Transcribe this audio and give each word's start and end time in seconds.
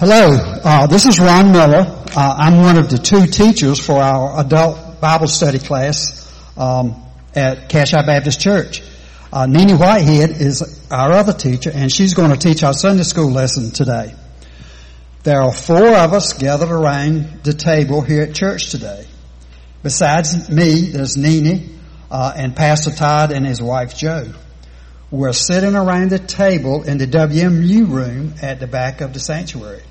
Hello, 0.00 0.34
uh, 0.64 0.86
this 0.86 1.04
is 1.04 1.20
Ron 1.20 1.52
Miller. 1.52 1.84
Uh, 2.16 2.34
I'm 2.38 2.62
one 2.62 2.78
of 2.78 2.88
the 2.88 2.96
two 2.96 3.26
teachers 3.26 3.78
for 3.84 4.00
our 4.00 4.40
adult 4.40 4.98
Bible 4.98 5.26
study 5.26 5.58
class 5.58 6.26
um, 6.56 7.04
at 7.34 7.68
Cache 7.68 7.92
Baptist 7.92 8.40
Church. 8.40 8.82
Uh, 9.30 9.44
Nene 9.44 9.76
Whitehead 9.76 10.30
is 10.40 10.88
our 10.90 11.12
other 11.12 11.34
teacher, 11.34 11.70
and 11.70 11.92
she's 11.92 12.14
going 12.14 12.30
to 12.30 12.38
teach 12.38 12.64
our 12.64 12.72
Sunday 12.72 13.02
school 13.02 13.30
lesson 13.30 13.72
today. 13.72 14.14
There 15.24 15.42
are 15.42 15.52
four 15.52 15.94
of 15.94 16.14
us 16.14 16.32
gathered 16.32 16.70
around 16.70 17.42
the 17.42 17.52
table 17.52 18.00
here 18.00 18.22
at 18.22 18.34
church 18.34 18.70
today. 18.70 19.04
Besides 19.82 20.48
me, 20.48 20.92
there's 20.92 21.18
Nene 21.18 21.78
uh, 22.10 22.32
and 22.34 22.56
Pastor 22.56 22.90
Todd 22.90 23.32
and 23.32 23.46
his 23.46 23.60
wife 23.60 23.98
Joe. 23.98 24.32
We're 25.10 25.34
sitting 25.34 25.74
around 25.74 26.08
the 26.08 26.18
table 26.18 26.84
in 26.84 26.96
the 26.96 27.06
WMU 27.06 27.86
room 27.86 28.32
at 28.40 28.60
the 28.60 28.66
back 28.66 29.02
of 29.02 29.12
the 29.12 29.20
sanctuary. 29.20 29.82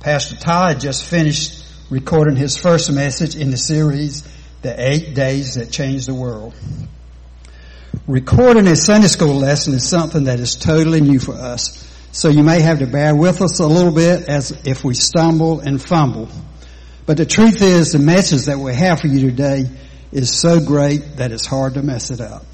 Pastor 0.00 0.36
Todd 0.36 0.78
just 0.78 1.04
finished 1.04 1.64
recording 1.90 2.36
his 2.36 2.56
first 2.56 2.92
message 2.92 3.34
in 3.34 3.50
the 3.50 3.56
series, 3.56 4.22
The 4.62 4.72
Eight 4.78 5.12
Days 5.16 5.56
That 5.56 5.72
Changed 5.72 6.06
the 6.06 6.14
World. 6.14 6.54
Recording 8.06 8.68
a 8.68 8.76
Sunday 8.76 9.08
school 9.08 9.34
lesson 9.34 9.74
is 9.74 9.88
something 9.88 10.24
that 10.24 10.38
is 10.38 10.54
totally 10.54 11.00
new 11.00 11.18
for 11.18 11.32
us. 11.34 11.84
So 12.12 12.28
you 12.28 12.44
may 12.44 12.60
have 12.60 12.78
to 12.78 12.86
bear 12.86 13.16
with 13.16 13.42
us 13.42 13.58
a 13.58 13.66
little 13.66 13.90
bit 13.90 14.28
as 14.28 14.52
if 14.64 14.84
we 14.84 14.94
stumble 14.94 15.58
and 15.58 15.82
fumble. 15.82 16.28
But 17.04 17.16
the 17.16 17.26
truth 17.26 17.60
is 17.60 17.90
the 17.90 17.98
message 17.98 18.44
that 18.46 18.58
we 18.58 18.74
have 18.74 19.00
for 19.00 19.08
you 19.08 19.28
today 19.28 19.64
is 20.12 20.32
so 20.32 20.64
great 20.64 21.16
that 21.16 21.32
it's 21.32 21.44
hard 21.44 21.74
to 21.74 21.82
mess 21.82 22.12
it 22.12 22.20
up. 22.20 22.46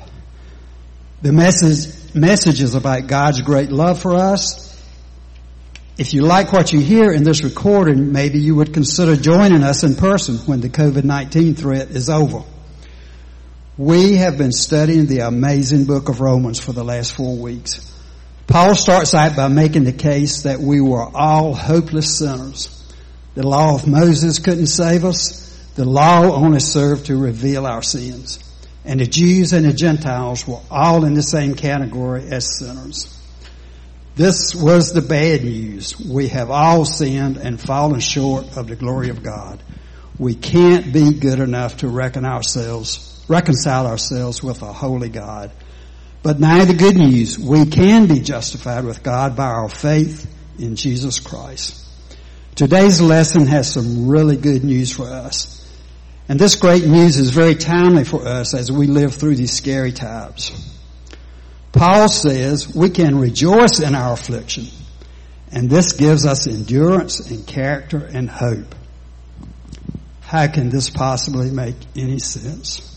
The 1.21 1.33
message, 1.33 2.15
message 2.15 2.63
is 2.63 2.75
about 2.75 3.07
God's 3.07 3.43
great 3.43 3.71
love 3.71 4.01
for 4.01 4.15
us 4.15 4.74
if 5.97 6.13
you 6.13 6.23
like 6.23 6.53
what 6.53 6.73
you 6.73 6.81
hear 6.81 7.13
in 7.13 7.23
this 7.23 7.45
recording, 7.45 8.11
maybe 8.11 8.41
you 8.41 8.57
would 8.57 8.75
consider 8.75 9.15
joining 9.15 9.63
us 9.63 9.85
in 9.85 9.95
person 9.95 10.39
when 10.39 10.61
the 10.61 10.69
COVID-19 10.69 11.57
threat 11.57 11.91
is 11.91 12.11
over. 12.11 12.43
We 13.77 14.17
have 14.17 14.37
been 14.37 14.51
studying 14.51 15.07
the 15.07 15.21
amazing 15.21 15.85
book 15.85 16.09
of 16.09 16.21
Romans 16.21 16.59
for 16.59 16.73
the 16.73 16.83
last 16.83 17.13
four 17.13 17.37
weeks. 17.37 17.93
Paul 18.49 18.75
starts 18.75 19.15
out 19.15 19.37
by 19.37 19.47
making 19.47 19.85
the 19.85 19.93
case 19.93 20.43
that 20.43 20.59
we 20.59 20.81
were 20.81 21.05
all 21.17 21.55
hopeless 21.55 22.19
sinners. 22.19 22.71
The 23.35 23.47
law 23.47 23.77
of 23.77 23.87
Moses 23.87 24.41
couldn't 24.41 24.67
save 24.67 25.05
us. 25.05 25.43
The 25.77 25.85
law 25.85 26.23
only 26.23 26.61
served 26.61 27.07
to 27.07 27.17
reveal 27.17 27.67
our 27.67 27.83
sins. 27.83 28.41
And 28.85 28.99
the 28.99 29.07
Jews 29.07 29.53
and 29.53 29.65
the 29.65 29.73
Gentiles 29.73 30.47
were 30.47 30.61
all 30.71 31.05
in 31.05 31.15
the 31.15 31.23
same 31.23 31.55
category 31.55 32.29
as 32.29 32.59
sinners. 32.59 33.11
This 34.17 34.55
was 34.55 34.93
the 34.93 35.03
bad 35.03 35.43
news. 35.43 35.99
We 35.99 36.29
have 36.29 36.49
all 36.51 36.85
sinned 36.85 37.37
and 37.37 37.61
fallen 37.61 37.99
short 37.99 38.57
of 38.57 38.69
the 38.69 38.77
glory 38.77 39.09
of 39.09 39.25
God. 39.25 39.61
We 40.19 40.37
can't 40.37 40.93
be 40.93 41.15
good 41.15 41.41
enough 41.41 41.79
to 41.79 41.89
reckon 41.89 42.25
ourselves, 42.25 43.25
reconcile 43.27 43.89
ourselves 43.89 44.41
with 44.41 44.63
a 44.63 44.73
holy 44.73 45.09
God. 45.09 45.51
But 46.23 46.39
now 46.39 46.65
the 46.65 46.75
good 46.75 46.97
news, 46.97 47.39
we 47.39 47.67
can 47.67 48.07
be 48.07 48.21
justified 48.21 48.85
with 48.85 49.03
God 49.03 49.35
by 49.35 49.47
our 49.47 49.69
faith 49.69 50.33
in 50.61 50.77
Jesus 50.77 51.19
Christ. 51.19 51.85
Today's 52.55 53.01
lesson 53.01 53.49
has 53.49 53.73
some 53.73 54.07
really 54.07 54.37
good 54.37 54.63
news 54.63 54.93
for 54.93 55.09
us. 55.09 55.61
And 56.29 56.39
this 56.39 56.55
great 56.55 56.87
news 56.87 57.17
is 57.17 57.31
very 57.31 57.57
timely 57.57 58.05
for 58.05 58.27
us 58.27 58.55
as 58.55 58.71
we 58.71 58.87
live 58.87 59.17
through 59.17 59.35
these 59.35 59.53
scary 59.53 59.93
times. 59.93 60.74
Paul 61.75 62.09
says 62.09 62.73
we 62.73 62.89
can 62.89 63.19
rejoice 63.19 63.81
in 63.81 63.97
our 63.97 64.13
affliction, 64.13 64.67
and 65.51 65.69
this 65.69 65.93
gives 65.93 66.25
us 66.25 66.47
endurance 66.47 67.31
and 67.31 67.45
character 67.45 67.99
and 67.99 68.31
hope. 68.31 68.77
How 70.21 70.47
can 70.47 70.71
this 70.71 70.89
possibly 70.89 71.51
make 71.51 71.75
any 71.97 72.21
sense? 72.21 72.91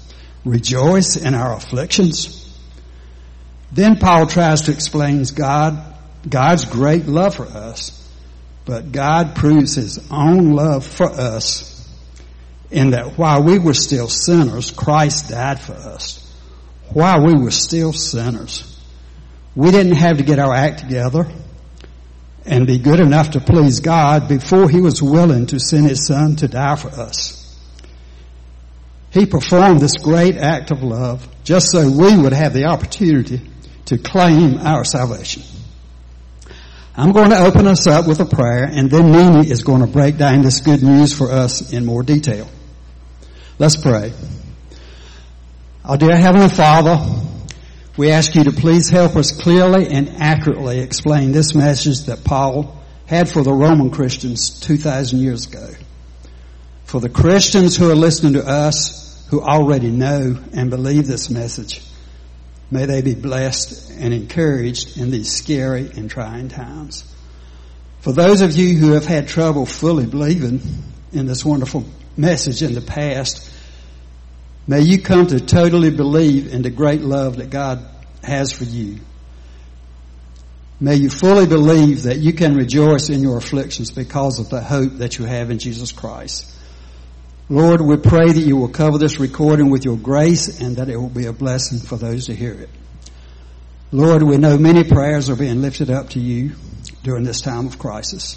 Rejoice 0.46 1.18
in 1.18 1.34
our 1.34 1.56
afflictions? 1.56 2.56
Then 3.72 3.98
Paul 3.98 4.28
tries 4.28 4.62
to 4.62 4.72
explain 4.72 5.24
God, 5.36 5.96
God's 6.30 6.66
great 6.66 7.08
love 7.08 7.36
for 7.36 7.48
us, 7.48 8.08
but 8.66 8.92
God 8.92 9.36
proves 9.36 9.74
his 9.74 10.08
own 10.12 10.52
love 10.52 10.86
for 10.86 11.10
us 11.10 11.74
in 12.70 12.92
that 12.92 13.18
while 13.18 13.42
we 13.42 13.58
were 13.58 13.74
still 13.74 14.08
sinners, 14.08 14.70
Christ 14.70 15.30
died 15.30 15.60
for 15.60 15.74
us 15.74 16.27
while 16.94 17.26
we 17.26 17.34
were 17.34 17.52
still 17.52 17.94
sinners. 17.94 18.64
We 19.56 19.72
didn't 19.72 19.96
have 19.96 20.18
to 20.18 20.24
get 20.24 20.40
our 20.40 20.54
act 20.54 20.80
together 20.80 21.32
and 22.46 22.66
be 22.66 22.78
good 22.78 23.00
enough 23.00 23.32
to 23.32 23.40
please 23.40 23.80
God 23.80 24.28
before 24.28 24.70
He 24.70 24.80
was 24.80 25.02
willing 25.02 25.48
to 25.48 25.60
send 25.60 25.90
His 25.90 26.06
Son 26.06 26.36
to 26.38 26.48
die 26.48 26.76
for 26.76 26.90
us. 26.90 27.44
He 29.12 29.26
performed 29.26 29.80
this 29.80 29.98
great 29.98 30.38
act 30.38 30.72
of 30.72 30.84
love 30.84 31.28
just 31.44 31.72
so 31.72 31.90
we 31.90 32.16
would 32.18 32.34
have 32.34 32.54
the 32.54 32.66
opportunity 32.66 33.42
to 33.86 33.98
claim 33.98 34.58
our 34.60 34.84
salvation. 34.84 35.44
I'm 36.96 37.12
going 37.12 37.30
to 37.30 37.40
open 37.40 37.68
us 37.68 37.88
up 37.88 38.08
with 38.08 38.20
a 38.20 38.26
prayer 38.26 38.64
and 38.64 38.90
then 38.90 39.12
Nene 39.12 39.46
is 39.46 39.64
going 39.64 39.82
to 39.82 39.88
break 39.88 40.18
down 40.18 40.42
this 40.42 40.62
good 40.62 40.84
news 40.84 41.14
for 41.14 41.32
us 41.32 41.72
in 41.72 41.86
more 41.86 42.04
detail. 42.04 42.50
Let's 43.60 43.76
pray. 43.76 44.14
Our 45.88 45.96
dear 45.96 46.18
Heavenly 46.18 46.50
Father, 46.50 47.00
we 47.96 48.12
ask 48.12 48.36
you 48.36 48.44
to 48.44 48.52
please 48.52 48.90
help 48.90 49.16
us 49.16 49.32
clearly 49.32 49.88
and 49.88 50.18
accurately 50.18 50.80
explain 50.80 51.32
this 51.32 51.56
message 51.56 52.08
that 52.08 52.26
Paul 52.26 52.78
had 53.06 53.30
for 53.30 53.42
the 53.42 53.54
Roman 53.54 53.90
Christians 53.90 54.60
2,000 54.60 55.20
years 55.20 55.48
ago. 55.48 55.70
For 56.84 57.00
the 57.00 57.08
Christians 57.08 57.78
who 57.78 57.90
are 57.90 57.96
listening 57.96 58.34
to 58.34 58.46
us, 58.46 59.26
who 59.30 59.42
already 59.42 59.90
know 59.90 60.38
and 60.52 60.70
believe 60.70 61.08
this 61.08 61.30
message, 61.30 61.82
may 62.70 62.86
they 62.86 63.02
be 63.02 63.16
blessed 63.16 63.90
and 63.92 64.14
encouraged 64.14 64.98
in 64.98 65.10
these 65.10 65.32
scary 65.32 65.90
and 65.96 66.10
trying 66.10 66.50
times. 66.50 67.10
For 68.02 68.12
those 68.12 68.42
of 68.42 68.58
you 68.58 68.76
who 68.76 68.92
have 68.92 69.06
had 69.06 69.30
trouble 69.30 69.66
fully 69.66 70.06
believing 70.06 70.60
in 71.14 71.28
this 71.28 71.46
wonderful 71.46 71.86
message 72.18 72.62
in 72.62 72.74
the 72.74 72.82
past, 72.82 73.54
May 74.68 74.82
you 74.82 75.02
come 75.02 75.28
to 75.28 75.40
totally 75.40 75.92
believe 75.92 76.54
in 76.54 76.62
the 76.62 76.70
great 76.70 77.02
love 77.02 77.38
that 77.38 77.50
God 77.50 77.88
has 78.22 78.52
for 78.52 78.66
you. 78.66 79.00
May 80.80 80.96
you 80.96 81.10
fully 81.10 81.48
believe 81.48 82.04
that 82.04 82.18
you 82.18 82.34
can 82.34 82.54
rejoice 82.54 83.10
in 83.10 83.22
your 83.22 83.38
afflictions 83.38 83.92
because 83.92 84.40
of 84.40 84.50
the 84.50 84.62
hope 84.62 84.98
that 84.98 85.18
you 85.18 85.26
have 85.26 85.50
in 85.50 85.58
Jesus 85.58 85.92
Christ. 85.92 86.54
Lord, 87.50 87.80
we 87.80 87.96
pray 87.96 88.30
that 88.30 88.42
you 88.42 88.58
will 88.58 88.68
cover 88.68 88.98
this 88.98 89.20
recording 89.20 89.70
with 89.70 89.86
your 89.86 89.96
grace 89.96 90.60
and 90.60 90.76
that 90.76 90.90
it 90.90 90.98
will 90.98 91.10
be 91.10 91.26
a 91.28 91.34
blessing 91.34 91.80
for 91.80 91.96
those 91.96 92.26
to 92.26 92.36
hear 92.36 92.54
it. 92.54 92.70
Lord, 93.92 94.22
we 94.22 94.38
know 94.38 94.58
many 94.58 94.84
prayers 94.84 95.30
are 95.30 95.38
being 95.38 95.62
lifted 95.62 95.90
up 95.90 96.10
to 96.10 96.20
you 96.20 96.56
during 97.04 97.24
this 97.24 97.40
time 97.40 97.68
of 97.68 97.80
crisis. 97.80 98.36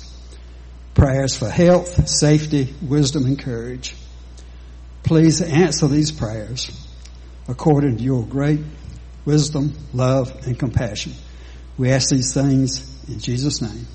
Prayers 0.94 1.36
for 1.36 1.50
health, 1.50 2.08
safety, 2.08 2.72
wisdom, 2.80 3.26
and 3.26 3.36
courage. 3.36 3.96
Please 5.02 5.42
answer 5.42 5.88
these 5.88 6.12
prayers 6.12 6.70
according 7.48 7.98
to 7.98 8.02
your 8.02 8.24
great 8.24 8.60
wisdom, 9.24 9.72
love, 9.92 10.46
and 10.46 10.58
compassion. 10.58 11.12
We 11.76 11.90
ask 11.90 12.10
these 12.10 12.32
things 12.34 13.08
in 13.08 13.18
Jesus' 13.18 13.60
name. 13.60 13.86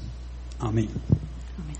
Amen. 0.62 1.02
Amen. 1.60 1.78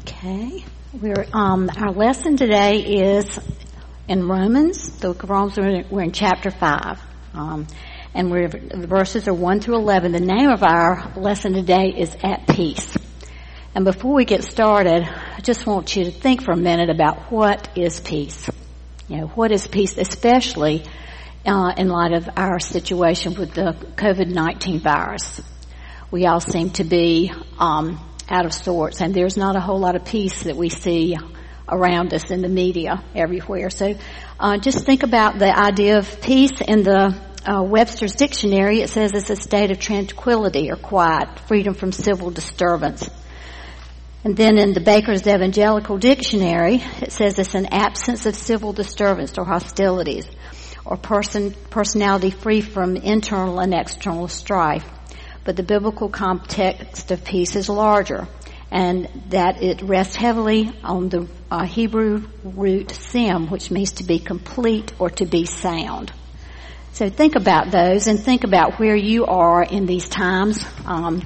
Okay. 0.00 0.64
We're, 0.92 1.26
um, 1.32 1.70
our 1.76 1.92
lesson 1.92 2.36
today 2.36 2.78
is 2.80 3.38
in 4.08 4.28
Romans. 4.28 4.90
The 4.98 5.08
book 5.08 5.22
of 5.22 5.30
Romans, 5.30 5.56
we're 5.90 6.02
in 6.02 6.12
chapter 6.12 6.50
5. 6.50 7.00
Um, 7.34 7.66
and 8.14 8.30
we're, 8.30 8.48
the 8.48 8.86
verses 8.88 9.28
are 9.28 9.34
1 9.34 9.60
through 9.60 9.76
11. 9.76 10.12
The 10.12 10.20
name 10.20 10.50
of 10.50 10.62
our 10.62 11.12
lesson 11.16 11.52
today 11.52 11.94
is 11.96 12.16
At 12.22 12.48
Peace. 12.48 12.96
And 13.72 13.84
before 13.84 14.14
we 14.14 14.24
get 14.24 14.42
started, 14.42 15.04
I 15.04 15.40
just 15.42 15.64
want 15.64 15.94
you 15.94 16.04
to 16.06 16.10
think 16.10 16.42
for 16.42 16.50
a 16.50 16.56
minute 16.56 16.90
about 16.90 17.30
what 17.30 17.68
is 17.76 18.00
peace. 18.00 18.50
You 19.06 19.18
know, 19.18 19.26
what 19.28 19.52
is 19.52 19.68
peace, 19.68 19.96
especially 19.96 20.82
uh, 21.46 21.72
in 21.76 21.88
light 21.88 22.12
of 22.12 22.28
our 22.36 22.58
situation 22.58 23.34
with 23.34 23.54
the 23.54 23.76
COVID-19 23.94 24.80
virus. 24.80 25.40
We 26.10 26.26
all 26.26 26.40
seem 26.40 26.70
to 26.70 26.84
be 26.84 27.32
um, 27.60 28.00
out 28.28 28.44
of 28.44 28.52
sorts, 28.52 29.00
and 29.00 29.14
there's 29.14 29.36
not 29.36 29.54
a 29.54 29.60
whole 29.60 29.78
lot 29.78 29.94
of 29.94 30.04
peace 30.04 30.42
that 30.42 30.56
we 30.56 30.68
see 30.68 31.16
around 31.68 32.12
us 32.12 32.32
in 32.32 32.42
the 32.42 32.48
media 32.48 33.04
everywhere. 33.14 33.70
So, 33.70 33.94
uh, 34.40 34.58
just 34.58 34.84
think 34.84 35.04
about 35.04 35.38
the 35.38 35.56
idea 35.56 35.98
of 35.98 36.20
peace 36.20 36.60
in 36.60 36.82
the 36.82 37.16
uh, 37.46 37.62
Webster's 37.62 38.16
dictionary. 38.16 38.80
It 38.80 38.90
says 38.90 39.12
it's 39.14 39.30
a 39.30 39.36
state 39.36 39.70
of 39.70 39.78
tranquility 39.78 40.72
or 40.72 40.76
quiet, 40.76 41.38
freedom 41.46 41.74
from 41.74 41.92
civil 41.92 42.32
disturbance. 42.32 43.08
And 44.22 44.36
then 44.36 44.58
in 44.58 44.74
the 44.74 44.80
Baker's 44.80 45.26
Evangelical 45.26 45.96
Dictionary, 45.96 46.82
it 47.00 47.10
says 47.10 47.38
it's 47.38 47.54
an 47.54 47.66
absence 47.66 48.26
of 48.26 48.34
civil 48.36 48.74
disturbance 48.74 49.38
or 49.38 49.44
hostilities, 49.46 50.26
or 50.84 50.98
person, 50.98 51.54
personality 51.70 52.30
free 52.30 52.60
from 52.60 52.96
internal 52.96 53.60
and 53.60 53.72
external 53.72 54.28
strife. 54.28 54.84
but 55.42 55.56
the 55.56 55.62
biblical 55.62 56.10
context 56.10 57.10
of 57.10 57.24
peace 57.24 57.56
is 57.56 57.68
larger 57.68 58.28
and 58.70 59.08
that 59.30 59.62
it 59.62 59.82
rests 59.82 60.14
heavily 60.14 60.70
on 60.84 61.08
the 61.08 61.26
uh, 61.50 61.64
Hebrew 61.64 62.28
root 62.44 62.92
sim, 62.92 63.48
which 63.48 63.70
means 63.70 63.92
to 63.92 64.04
be 64.04 64.18
complete 64.18 64.92
or 65.00 65.10
to 65.10 65.26
be 65.26 65.46
sound. 65.46 66.12
So 66.92 67.08
think 67.08 67.34
about 67.36 67.70
those 67.70 68.06
and 68.06 68.20
think 68.20 68.44
about 68.44 68.78
where 68.78 68.94
you 68.94 69.26
are 69.26 69.62
in 69.62 69.86
these 69.86 70.08
times. 70.08 70.64
Um, 70.84 71.22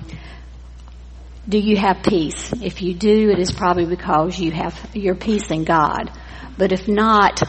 do 1.49 1.58
you 1.58 1.76
have 1.76 2.02
peace? 2.02 2.52
If 2.62 2.81
you 2.81 2.94
do, 2.94 3.31
it 3.31 3.38
is 3.38 3.52
probably 3.52 3.87
because 3.87 4.38
you 4.38 4.50
have 4.52 4.79
your 4.94 5.14
peace 5.14 5.50
in 5.50 5.64
God. 5.64 6.11
But 6.56 6.73
if 6.73 6.88
not, 6.88 7.43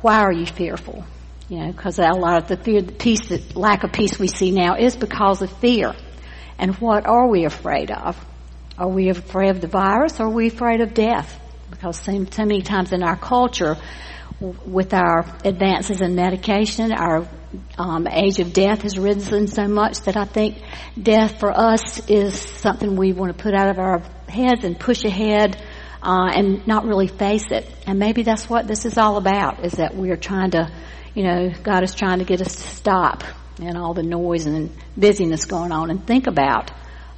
why 0.00 0.20
are 0.20 0.32
you 0.32 0.46
fearful? 0.46 1.04
You 1.48 1.58
know, 1.58 1.72
because 1.72 1.98
a 1.98 2.10
lot 2.10 2.42
of 2.42 2.48
the 2.48 2.56
fear, 2.56 2.82
the 2.82 2.92
peace, 2.92 3.28
the 3.28 3.40
lack 3.54 3.84
of 3.84 3.92
peace 3.92 4.18
we 4.18 4.26
see 4.26 4.50
now 4.50 4.76
is 4.76 4.96
because 4.96 5.42
of 5.42 5.52
fear. 5.58 5.94
And 6.58 6.74
what 6.76 7.06
are 7.06 7.28
we 7.28 7.44
afraid 7.44 7.90
of? 7.90 8.16
Are 8.78 8.88
we 8.88 9.10
afraid 9.10 9.50
of 9.50 9.60
the 9.60 9.68
virus 9.68 10.18
or 10.18 10.24
are 10.26 10.30
we 10.30 10.48
afraid 10.48 10.80
of 10.80 10.92
death? 10.92 11.40
Because 11.70 12.00
so, 12.00 12.12
many 12.38 12.62
times 12.62 12.92
in 12.92 13.02
our 13.02 13.16
culture, 13.16 13.76
with 14.40 14.92
our 14.92 15.24
advances 15.44 16.00
in 16.00 16.14
medication, 16.14 16.92
our 16.92 17.26
um, 17.78 18.06
age 18.06 18.38
of 18.38 18.52
death 18.52 18.82
has 18.82 18.98
risen 18.98 19.46
so 19.46 19.66
much 19.66 20.00
that 20.02 20.16
I 20.16 20.24
think 20.24 20.58
death 21.00 21.40
for 21.40 21.50
us 21.50 22.06
is 22.10 22.38
something 22.38 22.96
we 22.96 23.12
want 23.12 23.36
to 23.36 23.42
put 23.42 23.54
out 23.54 23.70
of 23.70 23.78
our 23.78 24.02
heads 24.28 24.64
and 24.64 24.78
push 24.78 25.04
ahead 25.04 25.56
uh, 26.02 26.30
and 26.34 26.66
not 26.66 26.84
really 26.84 27.06
face 27.06 27.50
it. 27.50 27.66
And 27.86 27.98
maybe 27.98 28.22
that's 28.22 28.48
what 28.48 28.66
this 28.66 28.84
is 28.84 28.98
all 28.98 29.16
about: 29.16 29.64
is 29.64 29.72
that 29.72 29.96
we 29.96 30.10
are 30.10 30.16
trying 30.16 30.50
to, 30.50 30.70
you 31.14 31.22
know, 31.22 31.50
God 31.62 31.82
is 31.82 31.94
trying 31.94 32.18
to 32.18 32.24
get 32.24 32.40
us 32.42 32.54
to 32.56 32.68
stop 32.68 33.24
and 33.58 33.78
all 33.78 33.94
the 33.94 34.02
noise 34.02 34.44
and 34.44 34.70
busyness 34.98 35.46
going 35.46 35.72
on 35.72 35.90
and 35.90 36.06
think 36.06 36.26
about, 36.26 36.70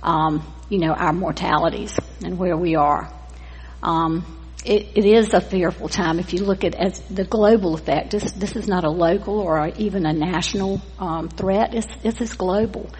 um, 0.04 0.46
you 0.68 0.78
know, 0.78 0.92
our 0.92 1.12
mortalities 1.12 1.98
and 2.24 2.38
where 2.38 2.56
we 2.56 2.76
are. 2.76 3.12
Um, 3.82 4.37
it, 4.64 4.88
it 4.96 5.04
is 5.04 5.32
a 5.34 5.40
fearful 5.40 5.88
time 5.88 6.18
if 6.18 6.32
you 6.32 6.44
look 6.44 6.64
at 6.64 6.74
as 6.74 7.00
the 7.08 7.24
global 7.24 7.74
effect. 7.74 8.10
This, 8.10 8.32
this 8.32 8.56
is 8.56 8.66
not 8.66 8.84
a 8.84 8.90
local 8.90 9.38
or 9.38 9.68
even 9.76 10.04
a 10.04 10.12
national 10.12 10.80
um, 10.98 11.28
threat. 11.28 11.74
It's, 11.74 11.86
it's 12.02 12.34
global, 12.34 12.90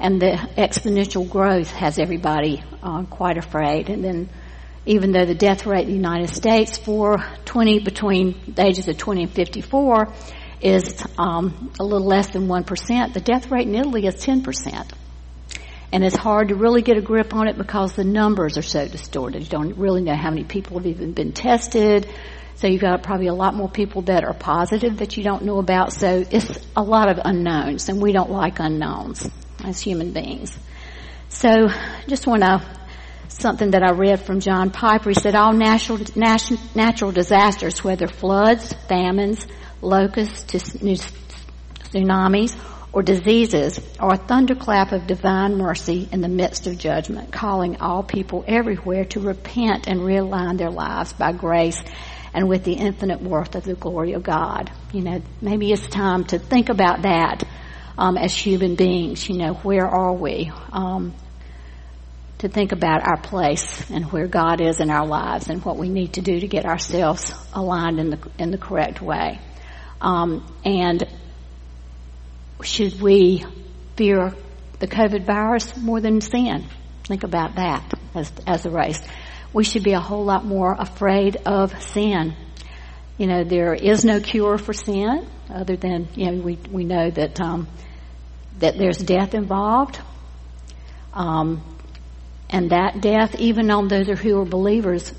and 0.00 0.20
the 0.20 0.32
exponential 0.56 1.28
growth 1.28 1.70
has 1.70 1.98
everybody 1.98 2.62
uh, 2.82 3.04
quite 3.04 3.38
afraid. 3.38 3.88
And 3.90 4.04
then, 4.04 4.28
even 4.86 5.12
though 5.12 5.24
the 5.24 5.34
death 5.34 5.66
rate 5.66 5.82
in 5.82 5.88
the 5.88 5.96
United 5.96 6.30
States 6.30 6.76
for 6.76 7.18
20 7.44 7.80
between 7.80 8.54
the 8.54 8.66
ages 8.66 8.88
of 8.88 8.98
20 8.98 9.22
and 9.22 9.32
54 9.32 10.12
is 10.60 11.02
um, 11.16 11.72
a 11.78 11.84
little 11.84 12.06
less 12.06 12.28
than 12.28 12.48
one 12.48 12.64
percent, 12.64 13.14
the 13.14 13.20
death 13.20 13.50
rate 13.50 13.68
in 13.68 13.74
Italy 13.74 14.06
is 14.06 14.16
10 14.16 14.42
percent 14.42 14.92
and 15.94 16.02
it's 16.02 16.16
hard 16.16 16.48
to 16.48 16.56
really 16.56 16.82
get 16.82 16.96
a 16.96 17.00
grip 17.00 17.32
on 17.34 17.46
it 17.46 17.56
because 17.56 17.92
the 17.92 18.02
numbers 18.02 18.58
are 18.58 18.62
so 18.62 18.88
distorted. 18.88 19.42
You 19.44 19.48
don't 19.48 19.78
really 19.78 20.02
know 20.02 20.16
how 20.16 20.30
many 20.30 20.42
people 20.42 20.76
have 20.76 20.86
even 20.86 21.12
been 21.12 21.30
tested. 21.30 22.10
So 22.56 22.66
you've 22.66 22.80
got 22.80 23.04
probably 23.04 23.28
a 23.28 23.32
lot 23.32 23.54
more 23.54 23.68
people 23.68 24.02
that 24.02 24.24
are 24.24 24.34
positive 24.34 24.96
that 24.96 25.16
you 25.16 25.22
don't 25.22 25.44
know 25.44 25.60
about. 25.60 25.92
So 25.92 26.24
it's 26.28 26.66
a 26.74 26.82
lot 26.82 27.08
of 27.08 27.20
unknowns, 27.24 27.88
and 27.88 28.02
we 28.02 28.10
don't 28.10 28.32
like 28.32 28.58
unknowns 28.58 29.30
as 29.62 29.80
human 29.80 30.12
beings. 30.12 30.58
So 31.28 31.68
just 32.08 32.26
want 32.26 32.42
to 32.42 32.60
something 33.28 33.70
that 33.70 33.84
I 33.84 33.92
read 33.92 34.18
from 34.18 34.40
John 34.40 34.72
Piper. 34.72 35.10
He 35.10 35.14
said 35.14 35.36
all 35.36 35.52
natural 35.52 36.00
natural 36.16 37.12
disasters, 37.12 37.84
whether 37.84 38.08
floods, 38.08 38.72
famines, 38.88 39.46
locusts, 39.80 40.42
tsunamis, 41.92 42.58
or 42.94 43.02
diseases 43.02 43.80
or 44.00 44.14
a 44.14 44.16
thunderclap 44.16 44.92
of 44.92 45.06
divine 45.08 45.56
mercy 45.56 46.08
in 46.12 46.20
the 46.20 46.28
midst 46.28 46.68
of 46.68 46.78
judgment, 46.78 47.32
calling 47.32 47.80
all 47.80 48.04
people 48.04 48.44
everywhere 48.46 49.04
to 49.04 49.18
repent 49.18 49.88
and 49.88 50.00
realign 50.00 50.56
their 50.56 50.70
lives 50.70 51.12
by 51.12 51.32
grace 51.32 51.82
and 52.32 52.48
with 52.48 52.62
the 52.62 52.74
infinite 52.74 53.20
worth 53.20 53.56
of 53.56 53.64
the 53.64 53.74
glory 53.74 54.12
of 54.12 54.22
God. 54.22 54.70
You 54.92 55.02
know, 55.02 55.22
maybe 55.40 55.72
it's 55.72 55.86
time 55.88 56.24
to 56.26 56.38
think 56.38 56.68
about 56.68 57.02
that 57.02 57.42
um, 57.98 58.16
as 58.16 58.32
human 58.32 58.76
beings. 58.76 59.28
You 59.28 59.38
know, 59.38 59.54
where 59.54 59.86
are 59.86 60.12
we? 60.12 60.52
Um, 60.72 61.14
to 62.38 62.48
think 62.48 62.70
about 62.70 63.04
our 63.04 63.16
place 63.16 63.90
and 63.90 64.04
where 64.12 64.28
God 64.28 64.60
is 64.60 64.78
in 64.78 64.90
our 64.90 65.06
lives 65.06 65.48
and 65.48 65.64
what 65.64 65.78
we 65.78 65.88
need 65.88 66.12
to 66.14 66.20
do 66.20 66.38
to 66.38 66.46
get 66.46 66.64
ourselves 66.64 67.34
aligned 67.54 67.98
in 67.98 68.10
the 68.10 68.18
in 68.38 68.52
the 68.52 68.58
correct 68.58 69.02
way. 69.02 69.40
Um, 70.00 70.46
and 70.64 71.02
should 72.62 73.00
we 73.00 73.44
fear 73.96 74.34
the 74.78 74.86
COVID 74.86 75.24
virus 75.24 75.76
more 75.76 76.00
than 76.00 76.20
sin? 76.20 76.66
Think 77.04 77.24
about 77.24 77.56
that 77.56 77.94
as, 78.14 78.32
as 78.46 78.66
a 78.66 78.70
race. 78.70 79.00
We 79.52 79.64
should 79.64 79.84
be 79.84 79.92
a 79.92 80.00
whole 80.00 80.24
lot 80.24 80.44
more 80.44 80.74
afraid 80.78 81.36
of 81.46 81.80
sin. 81.82 82.34
You 83.18 83.26
know, 83.26 83.44
there 83.44 83.74
is 83.74 84.04
no 84.04 84.20
cure 84.20 84.58
for 84.58 84.72
sin 84.72 85.26
other 85.48 85.76
than, 85.76 86.08
you 86.14 86.30
know, 86.30 86.42
we, 86.42 86.58
we 86.70 86.84
know 86.84 87.10
that, 87.10 87.40
um, 87.40 87.68
that 88.58 88.76
there's 88.76 88.98
death 88.98 89.34
involved. 89.34 90.00
Um, 91.12 91.62
and 92.50 92.70
that 92.70 93.00
death, 93.00 93.36
even 93.36 93.70
on 93.70 93.88
those 93.88 94.08
who 94.18 94.40
are 94.40 94.44
believers, 94.44 95.12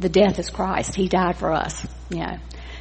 the 0.00 0.08
death 0.08 0.38
is 0.38 0.50
Christ. 0.50 0.94
He 0.94 1.08
died 1.08 1.36
for 1.36 1.52
us, 1.52 1.86
you 2.10 2.18
know. 2.18 2.38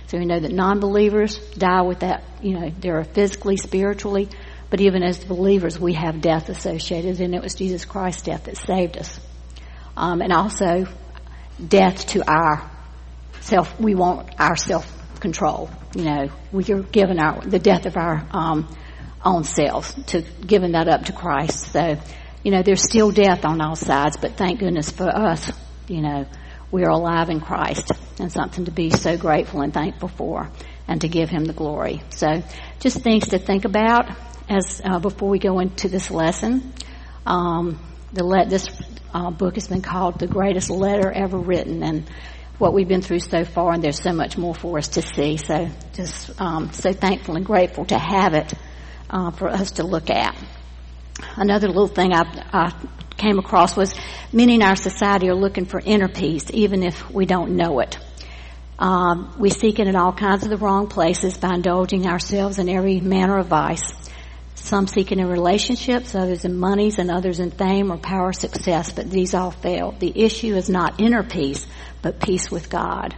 So 0.07 0.17
we 0.17 0.25
know 0.25 0.39
that 0.39 0.51
non-believers 0.51 1.37
die 1.51 1.81
with 1.81 1.99
that, 1.99 2.23
you 2.41 2.57
know, 2.57 2.69
they're 2.79 3.03
physically, 3.03 3.57
spiritually, 3.57 4.29
but 4.69 4.81
even 4.81 5.03
as 5.03 5.23
believers, 5.23 5.79
we 5.79 5.93
have 5.93 6.21
death 6.21 6.49
associated, 6.49 7.19
and 7.21 7.35
it 7.35 7.41
was 7.41 7.55
Jesus 7.55 7.85
Christ's 7.85 8.23
death 8.23 8.45
that 8.45 8.57
saved 8.57 8.97
us. 8.97 9.19
Um, 9.95 10.21
and 10.21 10.31
also, 10.31 10.85
death 11.65 12.07
to 12.07 12.23
our 12.29 12.69
self, 13.41 13.79
we 13.79 13.95
want 13.95 14.29
our 14.39 14.55
self-control. 14.55 15.69
You 15.95 16.03
know, 16.03 16.29
we 16.51 16.63
are 16.71 16.81
given 16.81 17.19
our, 17.19 17.41
the 17.41 17.59
death 17.59 17.85
of 17.85 17.97
our, 17.97 18.25
um, 18.31 18.67
own 19.25 19.43
selves, 19.43 19.93
to 20.07 20.21
giving 20.21 20.71
that 20.71 20.87
up 20.87 21.05
to 21.05 21.11
Christ. 21.11 21.71
So, 21.71 21.97
you 22.43 22.51
know, 22.51 22.61
there's 22.61 22.83
still 22.83 23.11
death 23.11 23.45
on 23.45 23.59
all 23.61 23.75
sides, 23.75 24.15
but 24.15 24.37
thank 24.37 24.59
goodness 24.59 24.89
for 24.89 25.09
us, 25.09 25.51
you 25.87 26.01
know, 26.01 26.25
we 26.71 26.83
are 26.83 26.89
alive 26.89 27.29
in 27.29 27.39
Christ 27.39 27.91
and 28.19 28.31
something 28.31 28.65
to 28.65 28.71
be 28.71 28.89
so 28.89 29.17
grateful 29.17 29.61
and 29.61 29.73
thankful 29.73 30.09
for 30.09 30.51
and 30.87 31.01
to 31.01 31.07
give 31.07 31.29
him 31.29 31.45
the 31.45 31.53
glory. 31.53 32.01
So 32.09 32.43
just 32.79 33.01
things 33.01 33.29
to 33.29 33.39
think 33.39 33.65
about 33.65 34.09
as 34.49 34.81
uh, 34.83 34.99
before 34.99 35.29
we 35.29 35.39
go 35.39 35.59
into 35.59 35.89
this 35.89 36.09
lesson. 36.11 36.73
Um, 37.25 37.79
the 38.13 38.23
let 38.23 38.49
this 38.49 38.69
uh, 39.13 39.31
book 39.31 39.55
has 39.55 39.67
been 39.67 39.81
called 39.81 40.19
the 40.19 40.27
greatest 40.27 40.69
letter 40.69 41.11
ever 41.11 41.37
written 41.37 41.83
and 41.83 42.09
what 42.57 42.73
we've 42.73 42.87
been 42.87 43.01
through 43.01 43.19
so 43.19 43.45
far 43.45 43.73
and 43.73 43.83
there's 43.83 44.01
so 44.01 44.13
much 44.13 44.37
more 44.37 44.55
for 44.55 44.77
us 44.77 44.89
to 44.89 45.01
see. 45.01 45.37
So 45.37 45.69
just 45.93 46.39
um, 46.41 46.71
so 46.71 46.91
thankful 46.91 47.35
and 47.35 47.45
grateful 47.45 47.85
to 47.85 47.97
have 47.99 48.33
it 48.33 48.53
uh, 49.09 49.31
for 49.31 49.49
us 49.49 49.71
to 49.71 49.83
look 49.83 50.09
at. 50.09 50.35
Another 51.35 51.67
little 51.67 51.87
thing 51.87 52.13
I, 52.13 52.23
I 52.51 52.73
came 53.17 53.39
across 53.39 53.75
was 53.75 53.93
many 54.31 54.55
in 54.55 54.61
our 54.61 54.75
society 54.75 55.29
are 55.29 55.35
looking 55.35 55.65
for 55.65 55.79
inner 55.79 56.07
peace, 56.07 56.45
even 56.53 56.83
if 56.83 57.09
we 57.11 57.25
don't 57.25 57.55
know 57.55 57.79
it. 57.79 57.97
Um, 58.79 59.33
we 59.39 59.49
seek 59.49 59.79
it 59.79 59.87
in 59.87 59.95
all 59.95 60.13
kinds 60.13 60.43
of 60.43 60.49
the 60.49 60.57
wrong 60.57 60.87
places 60.87 61.37
by 61.37 61.55
indulging 61.55 62.05
ourselves 62.07 62.59
in 62.59 62.69
every 62.69 62.99
manner 62.99 63.39
of 63.39 63.47
vice. 63.47 63.91
Some 64.53 64.87
seek 64.87 65.11
it 65.11 65.17
in 65.17 65.27
relationships, 65.27 66.13
others 66.13 66.45
in 66.45 66.57
monies, 66.57 66.99
and 66.99 67.09
others 67.09 67.39
in 67.39 67.51
fame 67.51 67.91
or 67.91 67.97
power, 67.97 68.27
or 68.27 68.33
success, 68.33 68.91
but 68.91 69.09
these 69.09 69.33
all 69.33 69.51
fail. 69.51 69.95
The 69.97 70.11
issue 70.15 70.55
is 70.55 70.69
not 70.69 70.99
inner 70.99 71.23
peace, 71.23 71.65
but 72.01 72.19
peace 72.19 72.51
with 72.51 72.69
God. 72.69 73.15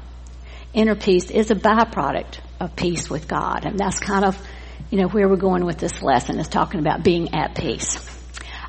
Inner 0.74 0.96
peace 0.96 1.32
is 1.32 1.50
a 1.50 1.56
byproduct 1.56 2.40
of 2.60 2.76
peace 2.76 3.10
with 3.10 3.28
God, 3.28 3.66
and 3.66 3.80
that's 3.80 4.00
kind 4.00 4.26
of, 4.26 4.38
you 4.90 4.98
know, 4.98 5.08
where 5.08 5.28
we're 5.30 5.36
going 5.36 5.66
with 5.66 5.78
this 5.78 6.02
lesson 6.02 6.40
is 6.40 6.48
talking 6.48 6.80
about 6.80 7.04
being 7.04 7.36
at 7.36 7.56
peace. 7.56 7.98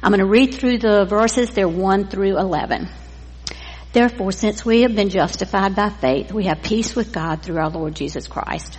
I'm 0.02 0.10
going 0.10 0.20
to 0.20 0.26
read 0.26 0.54
through 0.54 0.78
the 0.78 1.04
verses. 1.04 1.50
They're 1.50 1.68
1 1.68 2.08
through 2.08 2.38
11. 2.38 2.88
Therefore, 3.92 4.30
since 4.30 4.64
we 4.64 4.82
have 4.82 4.94
been 4.94 5.08
justified 5.08 5.74
by 5.74 5.90
faith, 5.90 6.32
we 6.32 6.44
have 6.44 6.62
peace 6.62 6.94
with 6.94 7.12
God 7.12 7.42
through 7.42 7.58
our 7.58 7.70
Lord 7.70 7.94
Jesus 7.94 8.28
Christ. 8.28 8.78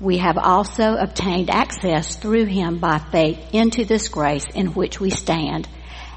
We 0.00 0.18
have 0.18 0.36
also 0.36 0.96
obtained 0.96 1.48
access 1.48 2.16
through 2.16 2.46
him 2.46 2.78
by 2.78 2.98
faith 2.98 3.54
into 3.54 3.84
this 3.84 4.08
grace 4.08 4.46
in 4.54 4.74
which 4.74 5.00
we 5.00 5.10
stand, 5.10 5.68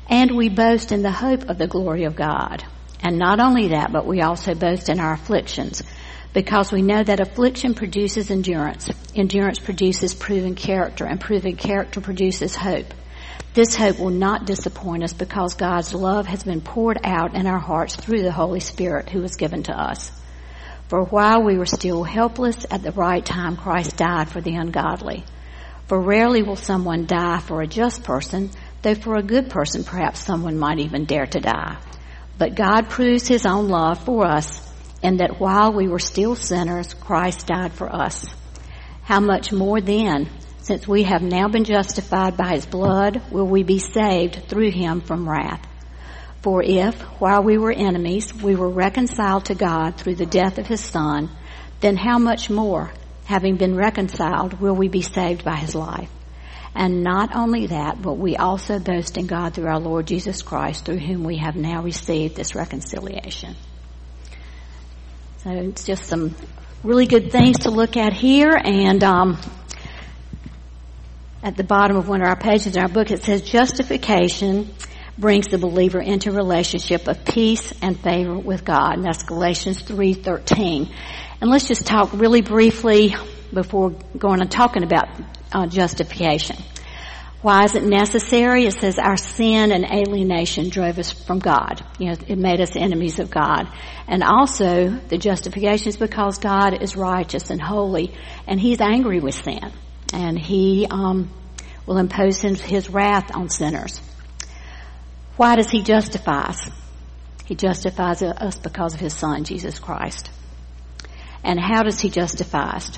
and 0.10 0.36
we 0.36 0.50
boast 0.50 0.92
in 0.92 1.04
the 1.04 1.12
hope 1.12 1.50
of 1.50 1.58
the 1.58 1.68
glory 1.68 2.04
of 2.04 2.16
God. 2.16 2.66
And 3.02 3.18
not 3.18 3.40
only 3.40 3.70
that, 3.70 3.92
but 3.94 4.06
we 4.06 4.22
also 4.22 4.56
boast 4.56 4.90
in 4.90 5.00
our 5.00 5.14
afflictions, 5.14 5.84
because 6.38 6.72
we 6.72 6.84
know 6.84 7.02
that 7.02 7.20
affliction 7.20 7.74
produces 7.74 8.30
endurance. 8.30 8.92
Endurance 9.16 9.58
produces 9.58 10.14
proven 10.14 10.54
character, 10.54 11.04
and 11.04 11.20
proven 11.20 11.56
character 11.56 12.00
produces 12.00 12.56
hope. 12.56 12.94
This 13.56 13.76
hope 13.76 13.98
will 13.98 14.12
not 14.12 14.46
disappoint 14.46 15.04
us 15.04 15.14
because 15.14 15.56
God's 15.56 15.96
love 15.96 16.28
has 16.28 16.44
been 16.44 16.62
poured 16.62 17.00
out 17.04 17.34
in 17.34 17.48
our 17.48 17.58
hearts 17.58 17.96
through 17.96 18.22
the 18.22 18.32
Holy 18.32 18.60
Spirit 18.60 19.10
who 19.10 19.20
was 19.24 19.36
given 19.36 19.64
to 19.64 19.72
us. 19.72 20.12
For 20.90 21.06
while 21.06 21.42
we 21.42 21.58
were 21.58 21.66
still 21.66 22.04
helpless, 22.04 22.68
at 22.70 22.84
the 22.84 22.92
right 22.92 23.26
time 23.26 23.58
Christ 23.58 23.98
died 23.98 24.30
for 24.30 24.40
the 24.40 24.58
ungodly. 24.58 25.26
For 25.88 26.00
rarely 26.00 26.44
will 26.44 26.56
someone 26.56 27.08
die 27.08 27.40
for 27.40 27.64
a 27.64 27.68
just 27.68 28.04
person, 28.04 28.52
though 28.84 28.94
for 28.94 29.16
a 29.16 29.24
good 29.24 29.50
person 29.50 29.84
perhaps 29.84 30.20
someone 30.20 30.60
might 30.60 30.78
even 30.78 31.06
dare 31.06 31.26
to 31.26 31.40
die. 31.40 31.78
But 32.38 32.54
God 32.54 32.90
proves 32.90 33.28
his 33.28 33.48
own 33.48 33.70
love 33.70 34.06
for 34.06 34.24
us 34.24 34.67
in 35.02 35.18
that 35.18 35.40
while 35.40 35.74
we 35.74 35.88
were 35.88 36.00
still 36.00 36.36
sinners, 36.36 36.94
Christ 36.94 37.48
died 37.48 37.74
for 37.74 37.94
us. 37.94 38.26
How 39.04 39.20
much 39.20 39.52
more 39.52 39.80
then, 39.80 40.30
since 40.60 40.88
we 40.88 41.04
have 41.04 41.22
now 41.22 41.48
been 41.48 41.64
justified 41.64 42.36
by 42.36 42.56
his 42.56 42.66
blood, 42.66 43.22
will 43.32 43.48
we 43.48 43.64
be 43.64 43.80
saved 43.80 44.50
through 44.50 44.72
him 44.72 45.02
from 45.02 45.30
wrath? 45.30 45.66
For 46.42 46.62
if, 46.64 47.02
while 47.20 47.44
we 47.44 47.58
were 47.58 47.72
enemies, 47.72 48.34
we 48.34 48.56
were 48.56 48.70
reconciled 48.70 49.46
to 49.46 49.56
God 49.56 49.98
through 49.98 50.16
the 50.16 50.26
death 50.26 50.58
of 50.58 50.68
his 50.68 50.82
son, 50.82 51.30
then 51.80 51.96
how 51.96 52.18
much 52.18 52.50
more, 52.50 52.92
having 53.26 53.58
been 53.58 53.76
reconciled, 53.76 54.60
will 54.60 54.76
we 54.76 54.88
be 54.88 55.02
saved 55.02 55.44
by 55.44 55.56
his 55.56 55.76
life? 55.76 56.10
And 56.76 57.04
not 57.04 57.36
only 57.36 57.68
that, 57.68 58.02
but 58.02 58.14
we 58.14 58.36
also 58.36 58.78
boast 58.78 59.18
in 59.18 59.26
God 59.26 59.54
through 59.54 59.68
our 59.68 59.80
Lord 59.80 60.06
Jesus 60.06 60.42
Christ, 60.42 60.86
through 60.86 61.00
whom 61.00 61.24
we 61.24 61.38
have 61.38 61.56
now 61.56 61.82
received 61.82 62.36
this 62.36 62.56
reconciliation. 62.56 63.56
So 65.44 65.52
it's 65.52 65.86
just 65.86 66.06
some 66.06 66.36
really 66.84 67.06
good 67.06 67.32
things 67.32 67.60
to 67.60 67.70
look 67.70 67.96
at 67.96 68.12
here. 68.12 68.52
And 68.52 69.04
um, 69.04 69.38
at 71.44 71.56
the 71.56 71.64
bottom 71.64 71.96
of 71.96 72.08
one 72.08 72.22
of 72.22 72.28
our 72.28 72.36
pages 72.36 72.76
in 72.76 72.82
our 72.82 72.90
book, 72.90 73.12
it 73.12 73.24
says 73.24 73.44
justification 73.44 74.74
brings 75.18 75.48
the 75.48 75.58
believer 75.58 76.00
into 76.00 76.32
relationship 76.32 77.08
of 77.08 77.24
peace 77.24 77.72
and 77.82 78.00
favor 78.00 78.38
with 78.38 78.66
God. 78.66 78.96
And 78.96 79.04
that's 79.04 79.24
Galatians 79.24 79.84
3.13. 79.84 80.92
And 81.40 81.50
let's 81.50 81.68
just 81.68 81.86
talk 81.86 82.14
really 82.14 82.42
briefly 82.42 83.16
before 83.54 83.92
going 84.18 84.42
and 84.42 84.52
talking 84.52 84.84
about 84.84 85.08
uh, 85.52 85.68
justification. 85.68 86.58
Why 87.48 87.64
is 87.64 87.76
it 87.76 87.84
necessary? 87.84 88.66
It 88.66 88.74
says 88.74 89.00
our 89.00 89.16
sin 89.16 89.72
and 89.72 89.86
alienation 89.86 90.68
drove 90.68 91.00
us 91.00 91.14
from 91.14 91.40
God. 91.40 91.82
You 91.98 92.08
know, 92.08 92.16
it 92.28 92.38
made 92.38 92.60
us 92.60 92.76
enemies 92.76 93.20
of 93.20 93.32
God. 93.32 93.70
And 94.06 94.22
also, 94.22 94.90
the 94.90 95.18
justification 95.18 95.88
is 95.88 95.96
because 95.96 96.40
God 96.40 96.84
is 96.84 96.98
righteous 96.98 97.50
and 97.50 97.62
holy, 97.62 98.14
and 98.48 98.60
He's 98.60 98.82
angry 98.82 99.22
with 99.22 99.34
sin. 99.34 99.72
And 100.12 100.38
He 100.38 100.88
um, 100.92 101.32
will 101.86 102.00
impose 102.00 102.42
his, 102.42 102.60
his 102.60 102.90
wrath 102.90 103.34
on 103.34 103.48
sinners. 103.48 104.02
Why 105.38 105.56
does 105.56 105.70
He 105.70 105.84
justify 105.84 106.48
us? 106.50 106.70
He 107.46 107.56
justifies 107.56 108.22
us 108.24 108.58
because 108.58 108.94
of 108.94 109.00
His 109.00 109.14
Son, 109.14 109.46
Jesus 109.46 109.80
Christ. 109.80 110.30
And 111.46 111.58
how 111.58 111.84
does 111.84 112.02
He 112.02 112.10
justify 112.10 112.72
us? 112.72 112.92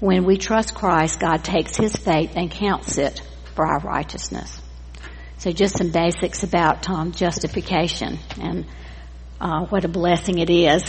When 0.00 0.24
we 0.24 0.36
trust 0.36 0.74
Christ, 0.74 1.20
God 1.20 1.44
takes 1.44 1.76
His 1.76 1.94
faith 1.94 2.32
and 2.34 2.50
counts 2.50 2.98
it 2.98 3.22
for 3.54 3.66
our 3.66 3.80
righteousness. 3.80 4.60
So 5.38 5.52
just 5.52 5.76
some 5.76 5.90
basics 5.90 6.42
about 6.42 6.88
um, 6.88 7.12
justification 7.12 8.18
and 8.40 8.66
uh, 9.40 9.66
what 9.66 9.84
a 9.84 9.88
blessing 9.88 10.38
it 10.38 10.50
is. 10.50 10.82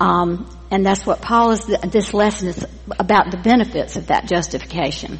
Um, 0.00 0.48
and 0.70 0.86
that's 0.86 1.04
what 1.04 1.20
Paul 1.20 1.50
is, 1.50 1.66
this 1.66 2.14
lesson 2.14 2.48
is 2.48 2.66
about 2.98 3.30
the 3.30 3.36
benefits 3.36 3.96
of 3.96 4.06
that 4.08 4.26
justification. 4.26 5.18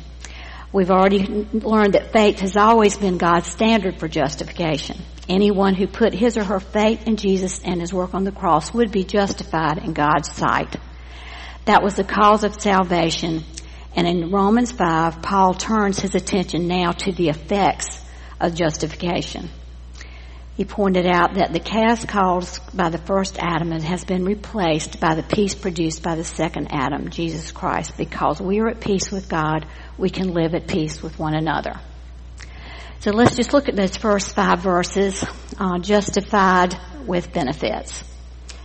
We've 0.73 0.91
already 0.91 1.25
learned 1.53 1.95
that 1.95 2.12
faith 2.12 2.41
has 2.41 2.57
always 2.57 2.97
been 2.97 3.19
God's 3.19 3.49
standard 3.49 3.99
for 3.99 4.07
justification. 4.07 4.99
Anyone 5.29 5.75
who 5.75 5.87
put 5.87 6.15
his 6.15 6.37
or 6.37 6.45
her 6.45 6.61
faith 6.61 7.07
in 7.07 7.17
Jesus 7.17 7.61
and 7.65 7.81
his 7.81 7.93
work 7.93 8.15
on 8.15 8.25
the 8.25 8.33
cross 8.33 8.73
would 8.73 8.93
be 8.93 9.05
justified 9.05 9.79
in 9.79 9.95
God's 9.95 10.31
sight. 10.35 10.77
That 11.65 11.83
was 11.83 11.97
the 11.97 12.05
cause 12.05 12.45
of 12.45 12.61
salvation 12.61 13.45
and 13.95 14.07
in 14.07 14.30
Romans 14.30 14.73
5, 14.73 15.23
Paul 15.23 15.54
turns 15.54 16.00
his 16.00 16.14
attention 16.14 16.68
now 16.68 16.92
to 16.92 17.12
the 17.12 17.28
effects 17.28 18.00
of 18.40 18.54
justification. 18.54 19.49
He 20.57 20.64
pointed 20.64 21.07
out 21.07 21.35
that 21.35 21.52
the 21.52 21.61
chaos 21.61 22.04
caused 22.04 22.76
by 22.76 22.90
the 22.90 22.99
first 22.99 23.38
Adam 23.38 23.71
has 23.71 24.04
been 24.04 24.25
replaced 24.25 24.99
by 24.99 25.14
the 25.14 25.23
peace 25.23 25.54
produced 25.54 26.02
by 26.02 26.16
the 26.16 26.25
second 26.25 26.68
Adam, 26.73 27.11
Jesus 27.11 27.52
Christ. 27.52 27.97
Because 27.97 28.40
we 28.40 28.59
are 28.59 28.68
at 28.68 28.80
peace 28.80 29.12
with 29.12 29.28
God, 29.28 29.66
we 29.97 30.11
can 30.11 30.35
live 30.35 30.57
at 30.57 30.66
peace 30.66 31.00
with 31.00 31.16
one 31.16 31.35
another. 31.35 31.78
So 32.99 33.12
let's 33.12 33.37
just 33.37 33.52
look 33.52 33.68
at 33.68 33.76
those 33.76 33.97
first 33.97 34.35
five 34.35 34.59
verses, 34.59 35.25
uh, 35.61 35.78
justified 35.78 36.76
with 37.07 37.33
benefits. 37.33 38.02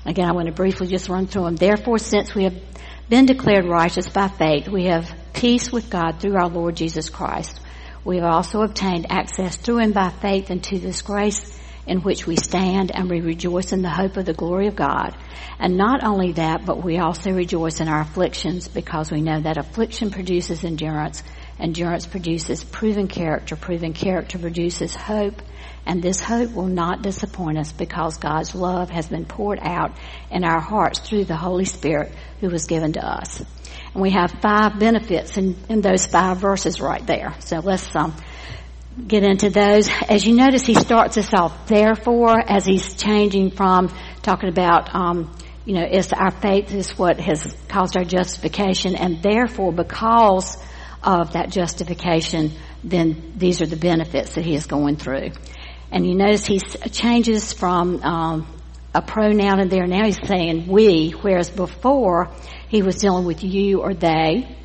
Again, 0.04 0.28
I 0.28 0.34
want 0.34 0.48
to 0.48 0.52
briefly 0.52 0.88
just 0.88 1.10
run 1.10 1.28
through 1.28 1.44
them. 1.44 1.56
Therefore, 1.56 2.00
since 2.00 2.34
we 2.34 2.46
have 2.46 2.73
been 3.14 3.28
declared 3.28 3.66
righteous 3.66 4.10
by 4.10 4.28
faith, 4.28 4.68
we 4.68 4.86
have 4.86 5.08
peace 5.34 5.72
with 5.72 5.88
God 5.88 6.20
through 6.20 6.36
our 6.36 6.50
Lord 6.50 6.76
Jesus 6.76 7.12
Christ. 7.12 7.60
We 8.04 8.16
have 8.16 8.26
also 8.26 8.64
obtained 8.64 9.12
access 9.12 9.56
through 9.56 9.82
him 9.82 9.92
by 9.92 10.10
faith 10.10 10.50
into 10.50 10.80
this 10.80 11.04
grace 11.04 11.60
in 11.86 12.00
which 12.00 12.26
we 12.26 12.38
stand 12.38 12.90
and 12.92 13.08
we 13.08 13.22
rejoice 13.22 13.72
in 13.72 13.84
the 13.84 13.90
hope 13.92 14.18
of 14.18 14.26
the 14.26 14.34
glory 14.34 14.66
of 14.66 14.76
God. 14.76 15.16
And 15.60 15.78
not 15.78 16.04
only 16.04 16.32
that, 16.32 16.66
but 16.66 16.84
we 16.84 16.98
also 16.98 17.30
rejoice 17.30 17.82
in 17.82 17.88
our 17.88 18.02
afflictions 18.02 18.68
because 18.68 19.12
we 19.12 19.22
know 19.22 19.42
that 19.42 19.58
affliction 19.58 20.10
produces 20.10 20.64
endurance, 20.64 21.22
endurance 21.60 22.08
produces 22.08 22.64
proven 22.64 23.08
character, 23.08 23.56
proven 23.56 23.94
character 23.94 24.40
produces 24.40 24.96
hope, 24.96 25.40
and 25.86 26.02
this 26.02 26.22
hope 26.22 26.54
will 26.54 26.68
not 26.68 27.02
disappoint 27.02 27.58
us 27.58 27.72
because 27.72 28.18
God's 28.18 28.56
love 28.56 28.90
has 28.90 29.08
been 29.08 29.26
poured 29.26 29.60
out 29.60 29.92
in 30.32 30.44
our 30.44 30.62
hearts 30.62 31.00
through 31.00 31.26
the 31.26 31.36
Holy 31.36 31.66
Spirit 31.66 32.12
who 32.40 32.50
was 32.50 32.66
given 32.66 32.94
to 32.94 33.06
us. 33.06 33.44
And 33.94 34.02
we 34.02 34.12
have 34.12 34.32
five 34.42 34.80
benefits 34.80 35.38
in, 35.38 35.56
in 35.70 35.82
those 35.82 36.06
five 36.06 36.38
verses 36.38 36.80
right 36.80 37.06
there. 37.06 37.36
So 37.40 37.60
let's 37.60 37.94
um, 37.96 38.16
get 39.08 39.24
into 39.24 39.50
those. 39.50 39.90
As 40.08 40.26
you 40.26 40.36
notice, 40.36 40.66
he 40.66 40.76
starts 40.76 41.18
us 41.18 41.34
off, 41.34 41.68
therefore, 41.68 42.40
as 42.40 42.66
he's 42.66 42.96
changing 42.96 43.52
from 43.52 43.94
talking 44.22 44.50
about, 44.50 44.94
um, 44.96 45.36
you 45.66 45.76
know, 45.76 45.86
it's 45.90 46.14
our 46.14 46.32
faith 46.32 46.74
is 46.74 46.98
what 46.98 47.20
has 47.20 47.56
caused 47.68 47.98
our 47.98 48.04
justification, 48.04 48.96
and 48.96 49.22
therefore, 49.22 49.72
because 49.72 50.58
of 51.04 51.34
that 51.34 51.52
justification, 51.52 52.52
then 52.84 53.34
these 53.36 53.62
are 53.62 53.66
the 53.66 53.78
benefits 53.78 54.36
that 54.36 54.46
he 54.46 54.56
is 54.56 54.66
going 54.66 54.96
through. 54.96 55.32
And 55.94 56.08
you 56.08 56.16
notice 56.16 56.44
he 56.44 56.58
changes 56.60 57.54
from 57.54 58.02
um, 58.02 58.48
a 58.96 59.02
pronoun 59.04 59.60
in 59.60 59.70
there. 59.70 59.86
Now 59.86 60.06
he's 60.06 60.18
saying 60.28 60.66
we, 60.68 61.12
whereas 61.12 61.52
before 61.52 62.32
he 62.68 62.82
was 62.82 62.96
dealing 62.96 63.26
with 63.26 63.44
you 63.44 63.82
or 63.82 63.94
they. 63.94 64.58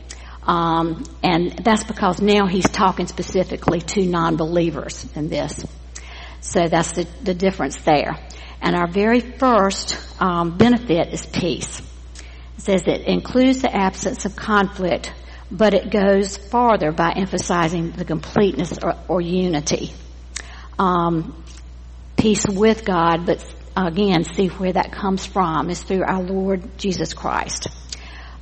Um, 0.43 1.05
and 1.23 1.53
that's 1.59 1.85
because 1.85 2.23
now 2.23 2.47
he's 2.47 2.67
talking 2.67 3.07
specifically 3.07 3.83
to 3.83 4.07
non-believers 4.07 5.07
in 5.15 5.29
this. 5.29 5.67
So 6.41 6.67
that's 6.67 6.93
the, 6.93 7.07
the 7.23 7.35
difference 7.35 7.77
there. 7.83 8.17
And 8.63 8.75
our 8.75 8.91
very 8.91 9.21
first 9.21 9.99
um, 10.23 10.57
benefit 10.57 11.13
is 11.13 11.27
peace. 11.27 11.81
It 12.57 12.63
says 12.63 12.83
it 12.87 13.03
includes 13.03 13.61
the 13.61 13.77
absence 13.77 14.25
of 14.25 14.35
conflict, 14.35 15.13
but 15.51 15.75
it 15.75 15.91
goes 15.91 16.39
farther 16.39 16.91
by 16.91 17.13
emphasizing 17.17 17.91
the 17.91 18.07
completeness 18.07 18.79
or, 18.83 18.95
or 19.09 19.21
unity 19.21 19.93
um, 20.79 21.43
peace 22.17 22.47
with 22.49 22.85
God, 22.85 23.27
but 23.27 23.45
again, 23.77 24.25
see 24.25 24.49
where 24.49 24.73
that 24.73 24.93
comes 24.93 25.25
from 25.25 25.71
is 25.71 25.83
through 25.83 26.03
our 26.03 26.23
Lord 26.23 26.79
Jesus 26.79 27.15
Christ. 27.15 27.69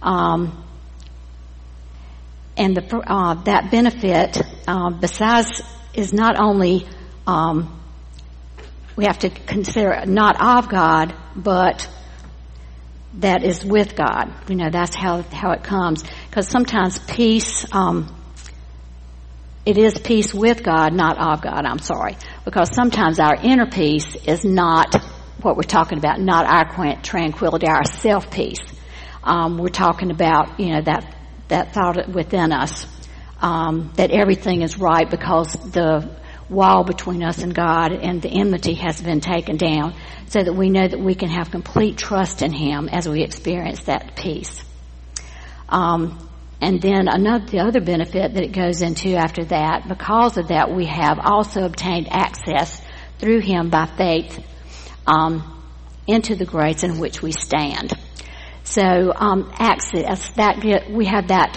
Um, 0.02 0.64
and 2.56 2.76
the, 2.76 3.02
uh, 3.06 3.34
that 3.44 3.70
benefit, 3.70 4.40
uh, 4.66 4.90
besides, 4.90 5.62
is 5.92 6.12
not 6.12 6.40
only 6.40 6.86
um, 7.26 7.80
we 8.96 9.04
have 9.04 9.18
to 9.20 9.30
consider 9.30 10.04
not 10.06 10.40
of 10.40 10.70
God, 10.70 11.14
but 11.34 11.86
that 13.18 13.44
is 13.44 13.64
with 13.64 13.94
God. 13.94 14.32
You 14.48 14.56
know, 14.56 14.70
that's 14.70 14.96
how 14.96 15.22
how 15.22 15.52
it 15.52 15.62
comes. 15.62 16.02
Because 16.28 16.48
sometimes 16.48 16.98
peace 16.98 17.66
um, 17.72 18.15
it 19.66 19.76
is 19.78 19.98
peace 19.98 20.32
with 20.32 20.62
God, 20.62 20.94
not 20.94 21.18
of 21.18 21.42
God, 21.42 21.66
I'm 21.66 21.80
sorry. 21.80 22.16
Because 22.44 22.72
sometimes 22.72 23.18
our 23.18 23.34
inner 23.34 23.66
peace 23.66 24.14
is 24.14 24.44
not 24.44 24.94
what 25.42 25.56
we're 25.56 25.64
talking 25.64 25.98
about, 25.98 26.20
not 26.20 26.46
our 26.46 27.02
tranquility, 27.02 27.66
our 27.66 27.84
self 27.84 28.30
peace. 28.30 28.60
Um, 29.24 29.58
we're 29.58 29.68
talking 29.68 30.12
about, 30.12 30.60
you 30.60 30.72
know, 30.72 30.82
that, 30.82 31.16
that 31.48 31.74
thought 31.74 32.08
within 32.08 32.52
us, 32.52 32.86
um, 33.42 33.92
that 33.96 34.12
everything 34.12 34.62
is 34.62 34.78
right 34.78 35.10
because 35.10 35.52
the 35.52 36.16
wall 36.48 36.84
between 36.84 37.24
us 37.24 37.38
and 37.38 37.52
God 37.52 37.90
and 37.90 38.22
the 38.22 38.28
enmity 38.28 38.74
has 38.74 39.02
been 39.02 39.20
taken 39.20 39.56
down 39.56 39.94
so 40.28 40.44
that 40.44 40.52
we 40.52 40.70
know 40.70 40.86
that 40.86 41.00
we 41.00 41.16
can 41.16 41.28
have 41.28 41.50
complete 41.50 41.98
trust 41.98 42.42
in 42.42 42.52
Him 42.52 42.88
as 42.88 43.08
we 43.08 43.24
experience 43.24 43.82
that 43.84 44.14
peace. 44.14 44.62
Um, 45.68 46.25
and 46.60 46.80
then 46.80 47.08
another, 47.08 47.46
the 47.46 47.58
other 47.60 47.80
benefit 47.80 48.34
that 48.34 48.42
it 48.42 48.52
goes 48.52 48.80
into 48.82 49.14
after 49.14 49.44
that, 49.46 49.88
because 49.88 50.38
of 50.38 50.48
that, 50.48 50.74
we 50.74 50.86
have 50.86 51.18
also 51.22 51.64
obtained 51.64 52.08
access 52.10 52.80
through 53.18 53.40
Him 53.40 53.68
by 53.68 53.86
faith 53.86 54.42
um, 55.06 55.62
into 56.06 56.34
the 56.34 56.46
grace 56.46 56.82
in 56.82 56.98
which 56.98 57.22
we 57.22 57.32
stand. 57.32 57.92
So 58.64 59.12
um, 59.14 59.52
access 59.58 60.28
that 60.32 60.60
get, 60.60 60.90
we 60.90 61.06
have 61.06 61.28
that 61.28 61.56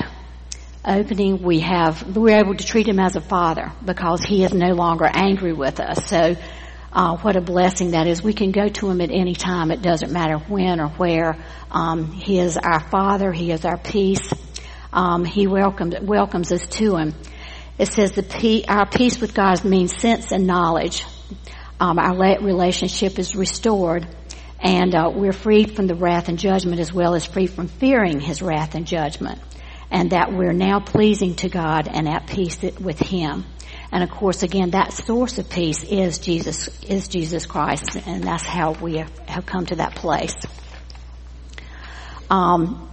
opening. 0.86 1.41
We 1.41 1.62
have, 1.62 2.15
we're 2.15 2.38
able 2.38 2.56
to 2.56 2.65
treat 2.65 2.88
him 2.88 3.00
as 3.00 3.15
a 3.15 3.22
father 3.22 3.72
because 3.84 4.24
he 4.24 4.44
is 4.44 4.53
no 4.53 4.74
longer 4.74 5.06
angry 5.06 5.53
with 5.53 5.79
us. 5.79 6.06
So, 6.06 6.36
uh, 6.91 7.18
what 7.18 7.36
a 7.36 7.41
blessing 7.41 7.91
that 7.91 8.08
is. 8.08 8.24
We 8.24 8.34
can 8.34 8.51
go 8.51 8.68
to 8.68 8.89
him 8.89 9.00
at 9.00 9.12
any 9.12 9.36
time. 9.36 9.70
It 9.70 9.84
doesn't 9.84 10.12
matter 10.12 10.38
when 10.38 10.79
or 10.79 10.88
where. 10.89 11.38
Um, 11.70 12.12
he 12.12 12.39
is 12.39 12.58
our 12.58 12.79
father. 12.79 13.32
He 13.32 13.51
is 13.51 13.63
our 13.63 13.77
peace. 13.77 14.34
Um, 14.91 15.25
he 15.25 15.48
welcomes 15.48 15.96
welcomes 16.01 16.51
us 16.51 16.65
to 16.67 16.98
him. 16.98 17.13
It 17.77 17.88
says 17.88 18.12
the 18.12 18.65
our 18.67 18.86
peace 18.86 19.22
with 19.22 19.34
God 19.34 19.63
means 19.63 19.96
sense 19.96 20.31
and 20.31 20.48
knowledge. 20.48 21.05
Um, 21.79 21.98
our 21.98 22.15
relationship 22.41 23.19
is 23.19 23.36
restored, 23.36 24.08
and 24.60 24.93
uh, 24.93 25.12
we're 25.13 25.31
freed 25.31 25.75
from 25.75 25.88
the 25.88 25.96
wrath 25.96 26.27
and 26.27 26.38
judgment 26.38 26.79
as 26.79 26.93
well 26.93 27.15
as 27.15 27.25
free 27.25 27.48
from 27.48 27.67
fearing 27.67 28.19
His 28.19 28.41
wrath 28.41 28.75
and 28.75 28.86
judgment 28.86 29.39
and 29.91 30.12
that 30.12 30.31
we're 30.31 30.53
now 30.53 30.79
pleasing 30.79 31.36
to 31.36 31.50
God 31.50 31.88
and 31.88 32.08
at 32.08 32.27
peace 32.27 32.62
with 32.79 33.00
Him. 33.00 33.46
And 33.91 34.03
of 34.03 34.12
course, 34.12 34.43
again, 34.43 34.72
that 34.72 34.93
source 34.93 35.39
of 35.39 35.50
peace 35.50 35.84
is 35.84 36.19
Jesus, 36.19 36.67
is 36.84 37.08
Jesus 37.08 37.46
Christ, 37.46 37.98
and 38.05 38.24
that's 38.24 38.46
how 38.46 38.74
we 38.74 38.98
have 38.98 39.46
come 39.46 39.65
to 39.67 39.77
that 39.77 39.96
place. 39.96 40.36
Um, 42.29 42.91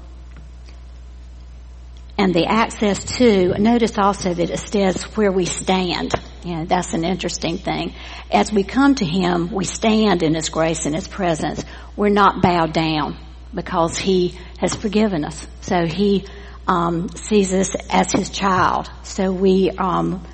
and 2.19 2.33
the 2.33 2.47
access 2.47 3.05
to, 3.19 3.59
notice 3.59 3.99
also 3.99 4.33
that 4.33 4.51
it 4.51 4.59
says 4.59 5.03
where 5.17 5.33
we 5.33 5.45
stand. 5.45 6.13
You 6.45 6.57
know, 6.57 6.65
that's 6.65 6.95
an 6.95 7.05
interesting 7.05 7.59
thing. 7.59 7.95
As 8.31 8.53
we 8.53 8.63
come 8.65 8.95
to 8.97 9.05
Him, 9.05 9.51
we 9.51 9.65
stand 9.65 10.23
in 10.23 10.35
His 10.35 10.49
grace 10.49 10.87
and 10.87 10.95
His 10.95 11.09
presence. 11.09 11.65
We're 11.97 12.09
not 12.09 12.43
bowed 12.43 12.73
down 12.73 13.19
because 13.55 13.99
He 13.99 14.39
has 14.59 14.75
forgiven 14.75 15.25
us. 15.25 15.47
So 15.61 15.87
He 15.87 16.25
um, 16.67 17.09
sees 17.11 17.53
us 17.53 17.75
as 17.91 18.13
his 18.13 18.31
child. 18.31 18.91
So 19.03 19.33
we 19.33 19.71
um, 19.71 20.25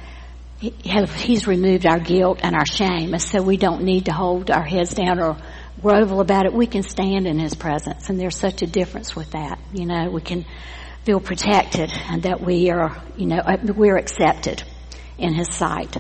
have, 0.85 1.15
he's 1.15 1.47
removed 1.47 1.87
our 1.87 1.99
guilt 1.99 2.41
and 2.43 2.55
our 2.55 2.67
shame, 2.67 3.13
and 3.13 3.23
so 3.23 3.43
we 3.43 3.57
don't 3.57 3.83
need 3.83 4.07
to 4.07 4.13
hold 4.13 4.51
our 4.51 4.65
heads 4.65 4.95
down 4.95 5.21
or 5.21 5.37
grovel 5.81 6.21
about 6.21 6.47
it. 6.47 6.53
We 6.53 6.67
can 6.67 6.83
stand 6.83 7.27
in 7.27 7.39
his 7.39 7.55
presence, 7.55 8.09
and 8.09 8.19
there's 8.19 8.37
such 8.37 8.63
a 8.63 8.67
difference 8.67 9.15
with 9.15 9.33
that. 9.33 9.59
You 9.73 9.87
know, 9.87 10.11
we 10.11 10.21
can 10.21 10.45
feel 11.05 11.21
protected 11.21 11.93
and 11.93 12.23
that 12.23 12.41
we 12.41 12.71
are, 12.71 13.03
you 13.17 13.27
know, 13.27 13.39
uh, 13.39 13.57
we're 13.77 13.97
accepted 13.97 14.63
in 15.19 15.35
his 15.35 15.53
sight. 15.53 15.97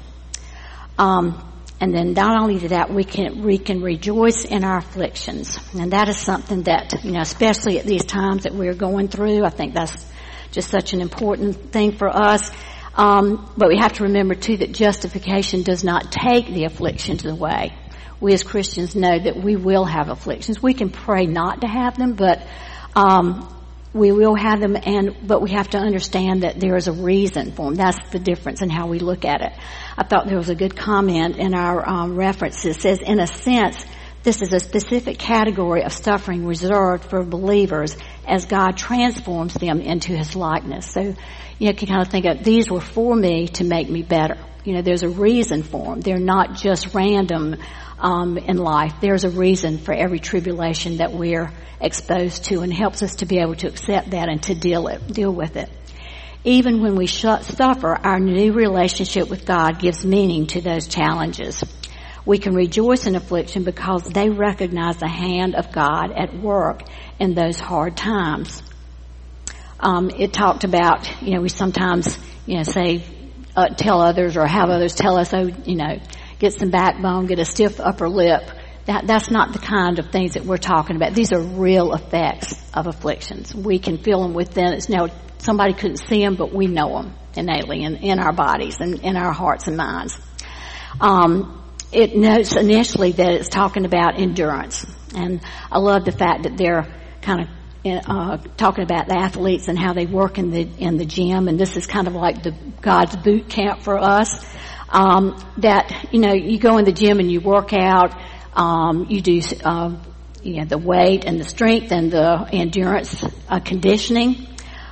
Um, 0.98 1.48
and 1.80 1.92
then 1.92 2.12
not 2.12 2.40
only 2.40 2.58
that, 2.68 2.90
we 2.92 3.02
can, 3.02 3.42
we 3.42 3.58
can 3.58 3.82
rejoice 3.82 4.44
in 4.44 4.62
our 4.62 4.78
afflictions. 4.78 5.58
And 5.74 5.92
that 5.92 6.08
is 6.08 6.18
something 6.18 6.62
that, 6.64 7.02
you 7.02 7.10
know, 7.10 7.20
especially 7.20 7.80
at 7.80 7.84
these 7.84 8.04
times 8.04 8.44
that 8.44 8.54
we're 8.54 8.74
going 8.74 9.08
through, 9.08 9.44
I 9.44 9.50
think 9.50 9.74
that's 9.74 10.06
just 10.52 10.70
such 10.70 10.92
an 10.92 11.00
important 11.00 11.72
thing 11.72 11.92
for 11.92 12.08
us. 12.08 12.52
Um, 12.94 13.52
but 13.56 13.68
we 13.68 13.78
have 13.78 13.94
to 13.94 14.04
remember 14.04 14.34
too 14.34 14.58
that 14.58 14.72
justification 14.72 15.62
does 15.62 15.82
not 15.82 16.12
take 16.12 16.46
the 16.46 16.64
afflictions 16.64 17.24
away. 17.24 17.76
We 18.20 18.32
as 18.34 18.44
Christians 18.44 18.94
know 18.94 19.18
that 19.18 19.42
we 19.42 19.56
will 19.56 19.84
have 19.84 20.08
afflictions. 20.08 20.62
We 20.62 20.74
can 20.74 20.90
pray 20.90 21.26
not 21.26 21.62
to 21.62 21.66
have 21.66 21.98
them, 21.98 22.12
but 22.14 22.46
um, 22.94 23.48
we 23.94 24.10
will 24.10 24.34
have 24.34 24.60
them, 24.60 24.76
and 24.76 25.16
but 25.26 25.42
we 25.42 25.50
have 25.50 25.70
to 25.70 25.78
understand 25.78 26.42
that 26.42 26.58
there 26.58 26.76
is 26.76 26.88
a 26.88 26.92
reason 26.92 27.52
for 27.52 27.66
them. 27.66 27.74
That's 27.74 28.10
the 28.10 28.18
difference 28.18 28.62
in 28.62 28.70
how 28.70 28.86
we 28.86 28.98
look 28.98 29.24
at 29.24 29.42
it. 29.42 29.52
I 29.96 30.04
thought 30.04 30.26
there 30.26 30.38
was 30.38 30.48
a 30.48 30.54
good 30.54 30.74
comment 30.74 31.36
in 31.36 31.54
our 31.54 31.86
um, 31.86 32.16
references. 32.16 32.76
It 32.76 32.80
says, 32.80 33.00
in 33.00 33.20
a 33.20 33.26
sense, 33.26 33.84
this 34.22 34.40
is 34.40 34.52
a 34.52 34.60
specific 34.60 35.18
category 35.18 35.82
of 35.82 35.92
suffering 35.92 36.46
reserved 36.46 37.04
for 37.04 37.22
believers 37.22 37.96
as 38.26 38.46
God 38.46 38.76
transforms 38.76 39.54
them 39.54 39.80
into 39.80 40.16
His 40.16 40.34
likeness. 40.34 40.90
So 40.90 41.14
you 41.58 41.74
can 41.74 41.88
kind 41.88 42.02
of 42.02 42.08
think 42.08 42.24
of 42.24 42.42
these 42.42 42.70
were 42.70 42.80
for 42.80 43.14
me 43.14 43.48
to 43.48 43.64
make 43.64 43.90
me 43.90 44.02
better. 44.02 44.38
You 44.64 44.74
know, 44.74 44.82
there's 44.82 45.02
a 45.02 45.08
reason 45.08 45.62
for 45.62 45.86
them. 45.86 46.00
They're 46.00 46.18
not 46.18 46.54
just 46.54 46.94
random 46.94 47.56
um, 47.98 48.38
in 48.38 48.58
life. 48.58 48.94
There's 49.00 49.24
a 49.24 49.30
reason 49.30 49.78
for 49.78 49.92
every 49.92 50.18
tribulation 50.18 50.98
that 50.98 51.12
we're 51.12 51.50
exposed 51.80 52.44
to, 52.44 52.60
and 52.60 52.72
helps 52.72 53.02
us 53.02 53.16
to 53.16 53.26
be 53.26 53.38
able 53.38 53.56
to 53.56 53.68
accept 53.68 54.10
that 54.10 54.28
and 54.28 54.42
to 54.44 54.54
deal 54.54 54.86
it, 54.86 55.06
deal 55.08 55.32
with 55.32 55.56
it. 55.56 55.68
Even 56.44 56.82
when 56.82 56.96
we 56.96 57.06
suffer, 57.06 57.94
our 57.94 58.18
new 58.18 58.52
relationship 58.52 59.30
with 59.30 59.46
God 59.46 59.78
gives 59.78 60.04
meaning 60.04 60.46
to 60.48 60.60
those 60.60 60.88
challenges. 60.88 61.62
We 62.24 62.38
can 62.38 62.54
rejoice 62.54 63.06
in 63.06 63.16
affliction 63.16 63.64
because 63.64 64.04
they 64.04 64.28
recognize 64.28 64.98
the 64.98 65.08
hand 65.08 65.56
of 65.56 65.72
God 65.72 66.12
at 66.12 66.34
work 66.34 66.82
in 67.18 67.34
those 67.34 67.58
hard 67.58 67.96
times. 67.96 68.62
Um, 69.78 70.10
it 70.10 70.32
talked 70.32 70.62
about, 70.62 71.22
you 71.22 71.34
know, 71.34 71.40
we 71.40 71.48
sometimes, 71.48 72.16
you 72.46 72.56
know, 72.56 72.62
say, 72.62 73.04
uh, 73.56 73.68
tell 73.68 74.00
others 74.00 74.36
or 74.36 74.46
have 74.46 74.68
others 74.68 74.94
tell 74.94 75.18
us, 75.18 75.32
oh, 75.34 75.46
you 75.64 75.76
know, 75.76 75.98
get 76.38 76.54
some 76.54 76.70
backbone, 76.70 77.26
get 77.26 77.38
a 77.38 77.44
stiff 77.44 77.80
upper 77.80 78.08
lip. 78.08 78.42
That, 78.86 79.06
that's 79.06 79.30
not 79.30 79.52
the 79.52 79.58
kind 79.60 79.98
of 79.98 80.10
things 80.10 80.34
that 80.34 80.44
we're 80.44 80.56
talking 80.56 80.96
about. 80.96 81.14
These 81.14 81.32
are 81.32 81.40
real 81.40 81.92
effects 81.94 82.54
of 82.74 82.86
afflictions. 82.86 83.54
We 83.54 83.78
can 83.78 83.98
feel 83.98 84.22
them 84.22 84.34
within 84.34 84.74
us. 84.74 84.88
Now, 84.88 85.08
somebody 85.38 85.74
couldn't 85.74 85.98
see 85.98 86.20
them, 86.20 86.34
but 86.34 86.52
we 86.52 86.66
know 86.66 87.02
them 87.02 87.14
innately 87.36 87.84
in, 87.84 87.96
in 87.96 88.18
our 88.18 88.32
bodies 88.32 88.80
and 88.80 88.98
in 89.00 89.16
our 89.16 89.32
hearts 89.32 89.68
and 89.68 89.76
minds. 89.76 90.18
Um, 91.00 91.62
it 91.92 92.16
notes 92.16 92.56
initially 92.56 93.12
that 93.12 93.32
it's 93.32 93.48
talking 93.48 93.84
about 93.84 94.18
endurance. 94.18 94.86
And 95.14 95.40
I 95.70 95.78
love 95.78 96.04
the 96.04 96.12
fact 96.12 96.44
that 96.44 96.56
they're 96.56 96.92
kind 97.20 97.42
of 97.42 97.48
uh, 97.84 98.36
talking 98.56 98.84
about 98.84 99.08
the 99.08 99.16
athletes 99.16 99.68
and 99.68 99.78
how 99.78 99.92
they 99.92 100.06
work 100.06 100.38
in 100.38 100.50
the 100.50 100.68
in 100.78 100.96
the 100.96 101.04
gym, 101.04 101.48
and 101.48 101.58
this 101.58 101.76
is 101.76 101.86
kind 101.86 102.06
of 102.06 102.14
like 102.14 102.42
the 102.42 102.52
God's 102.80 103.16
boot 103.16 103.48
camp 103.48 103.82
for 103.82 103.98
us. 103.98 104.44
Um, 104.88 105.42
that 105.58 106.12
you 106.12 106.20
know, 106.20 106.32
you 106.32 106.58
go 106.58 106.78
in 106.78 106.84
the 106.84 106.92
gym 106.92 107.18
and 107.18 107.30
you 107.30 107.40
work 107.40 107.72
out, 107.72 108.14
um, 108.54 109.06
you 109.08 109.20
do 109.20 109.40
uh, 109.64 109.96
you 110.42 110.58
know 110.58 110.64
the 110.64 110.78
weight 110.78 111.24
and 111.24 111.40
the 111.40 111.44
strength 111.44 111.90
and 111.92 112.10
the 112.10 112.48
endurance 112.52 113.24
uh, 113.48 113.58
conditioning. 113.60 114.46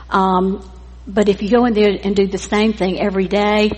Um, 0.09 0.69
but 1.07 1.29
if 1.29 1.43
you 1.43 1.51
go 1.51 1.67
in 1.67 1.75
there 1.75 1.97
and 2.03 2.17
do 2.17 2.27
the 2.27 2.39
same 2.39 2.73
thing 2.73 3.01
every 3.01 3.29
day, 3.29 3.71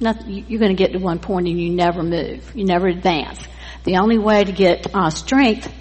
nothing, 0.00 0.44
you're 0.48 0.60
going 0.60 0.74
to 0.74 0.82
get 0.82 0.92
to 0.92 0.98
one 0.98 1.18
point 1.18 1.46
and 1.46 1.60
you 1.60 1.70
never 1.70 2.02
move. 2.02 2.52
You 2.54 2.64
never 2.64 2.88
advance. 2.88 3.38
The 3.84 3.96
only 3.96 4.18
way 4.18 4.44
to 4.44 4.52
get 4.52 4.94
uh, 4.94 5.10
strength 5.10 5.72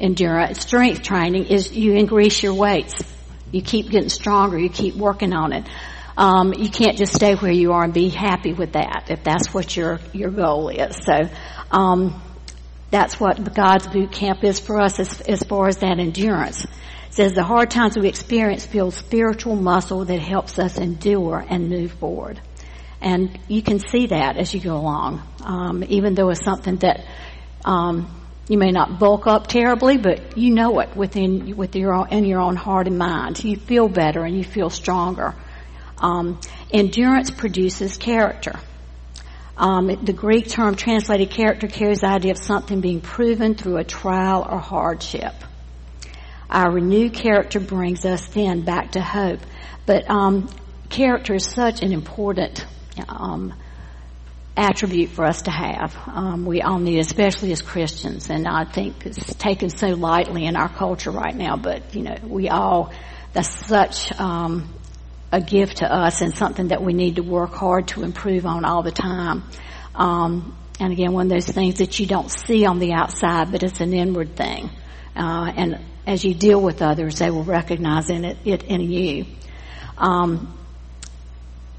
endurance, 0.00 0.60
strength 0.60 1.02
training 1.02 1.46
is 1.46 1.72
you 1.72 1.94
increase 1.94 2.42
your 2.42 2.54
weights. 2.54 2.94
You 3.52 3.62
keep 3.62 3.90
getting 3.90 4.08
stronger. 4.08 4.58
You 4.58 4.68
keep 4.68 4.94
working 4.94 5.32
on 5.32 5.52
it. 5.52 5.68
Um, 6.16 6.52
you 6.52 6.68
can't 6.68 6.96
just 6.96 7.14
stay 7.14 7.34
where 7.34 7.52
you 7.52 7.72
are 7.72 7.84
and 7.84 7.94
be 7.94 8.08
happy 8.08 8.52
with 8.52 8.72
that 8.72 9.06
if 9.08 9.24
that's 9.24 9.54
what 9.54 9.76
your 9.76 10.00
your 10.12 10.30
goal 10.30 10.68
is. 10.68 10.96
So 11.04 11.28
um, 11.70 12.20
that's 12.90 13.18
what 13.18 13.54
God's 13.54 13.86
boot 13.86 14.12
camp 14.12 14.44
is 14.44 14.60
for 14.60 14.80
us 14.80 14.98
as, 14.98 15.20
as 15.22 15.42
far 15.42 15.68
as 15.68 15.78
that 15.78 15.98
endurance. 15.98 16.64
It 16.64 17.14
says 17.14 17.32
the 17.32 17.42
hard 17.42 17.70
times 17.70 17.96
we 17.96 18.08
experience 18.08 18.66
build 18.66 18.94
spiritual 18.94 19.56
muscle 19.56 20.04
that 20.04 20.20
helps 20.20 20.58
us 20.58 20.78
endure 20.78 21.44
and 21.48 21.68
move 21.68 21.92
forward. 21.92 22.40
And 23.00 23.38
you 23.48 23.62
can 23.62 23.78
see 23.78 24.08
that 24.08 24.36
as 24.36 24.52
you 24.52 24.60
go 24.60 24.76
along, 24.76 25.22
um, 25.42 25.84
even 25.88 26.14
though 26.14 26.28
it's 26.28 26.44
something 26.44 26.76
that 26.78 27.06
um, 27.64 28.19
you 28.50 28.58
may 28.58 28.72
not 28.72 28.98
bulk 28.98 29.28
up 29.28 29.46
terribly, 29.46 29.96
but 29.96 30.36
you 30.36 30.52
know 30.52 30.80
it 30.80 30.96
within 30.96 31.56
with 31.56 31.76
your 31.76 31.94
own, 31.94 32.08
in 32.08 32.24
your 32.24 32.40
own 32.40 32.56
heart 32.56 32.88
and 32.88 32.98
mind. 32.98 33.42
You 33.44 33.54
feel 33.54 33.88
better 33.88 34.24
and 34.24 34.36
you 34.36 34.42
feel 34.42 34.70
stronger. 34.70 35.36
Um, 35.98 36.40
endurance 36.72 37.30
produces 37.30 37.96
character. 37.96 38.58
Um, 39.56 39.86
the 40.02 40.12
Greek 40.12 40.48
term 40.48 40.74
translated 40.74 41.30
character 41.30 41.68
carries 41.68 42.00
the 42.00 42.08
idea 42.08 42.32
of 42.32 42.38
something 42.38 42.80
being 42.80 43.00
proven 43.00 43.54
through 43.54 43.76
a 43.76 43.84
trial 43.84 44.44
or 44.50 44.58
hardship. 44.58 45.34
Our 46.50 46.72
renewed 46.72 47.14
character 47.14 47.60
brings 47.60 48.04
us 48.04 48.26
then 48.26 48.62
back 48.62 48.92
to 48.92 49.00
hope. 49.00 49.38
But 49.86 50.10
um, 50.10 50.48
character 50.88 51.34
is 51.34 51.44
such 51.44 51.82
an 51.82 51.92
important 51.92 52.66
um, 53.08 53.54
attribute 54.56 55.10
for 55.10 55.24
us 55.24 55.42
to 55.42 55.50
have. 55.50 55.96
Um, 56.06 56.44
we 56.44 56.62
all 56.62 56.78
need, 56.78 56.98
especially 56.98 57.52
as 57.52 57.62
Christians, 57.62 58.30
and 58.30 58.46
I 58.46 58.64
think 58.64 59.06
it's 59.06 59.34
taken 59.34 59.70
so 59.70 59.88
lightly 59.88 60.46
in 60.46 60.56
our 60.56 60.68
culture 60.68 61.10
right 61.10 61.34
now. 61.34 61.56
But 61.56 61.94
you 61.94 62.02
know, 62.02 62.16
we 62.22 62.48
all 62.48 62.92
that's 63.32 63.66
such 63.66 64.12
um, 64.18 64.68
a 65.32 65.40
gift 65.40 65.78
to 65.78 65.92
us, 65.92 66.20
and 66.20 66.34
something 66.34 66.68
that 66.68 66.82
we 66.82 66.92
need 66.92 67.16
to 67.16 67.22
work 67.22 67.54
hard 67.54 67.88
to 67.88 68.02
improve 68.02 68.46
on 68.46 68.64
all 68.64 68.82
the 68.82 68.92
time. 68.92 69.44
Um, 69.94 70.56
and 70.78 70.92
again, 70.92 71.12
one 71.12 71.26
of 71.26 71.30
those 71.30 71.46
things 71.46 71.78
that 71.78 71.98
you 72.00 72.06
don't 72.06 72.30
see 72.30 72.64
on 72.64 72.78
the 72.78 72.92
outside, 72.92 73.52
but 73.52 73.62
it's 73.62 73.80
an 73.80 73.92
inward 73.92 74.34
thing. 74.34 74.70
Uh, 75.14 75.52
and 75.54 75.80
as 76.06 76.24
you 76.24 76.34
deal 76.34 76.60
with 76.60 76.80
others, 76.80 77.18
they 77.18 77.30
will 77.30 77.44
recognize 77.44 78.08
in 78.08 78.24
it, 78.24 78.38
it 78.44 78.62
in 78.62 78.80
you. 78.80 79.26
Um, 79.98 80.56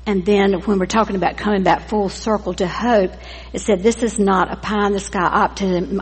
and 0.05 0.25
then 0.25 0.53
when 0.61 0.79
we're 0.79 0.87
talking 0.87 1.15
about 1.15 1.37
coming 1.37 1.63
back 1.63 1.87
full 1.87 2.09
circle 2.09 2.55
to 2.55 2.67
hope, 2.67 3.11
it 3.53 3.59
said 3.59 3.83
this 3.83 4.01
is 4.01 4.17
not 4.17 4.51
a 4.51 4.55
pie 4.55 4.87
in 4.87 4.93
the 4.93 4.99
sky 4.99 5.47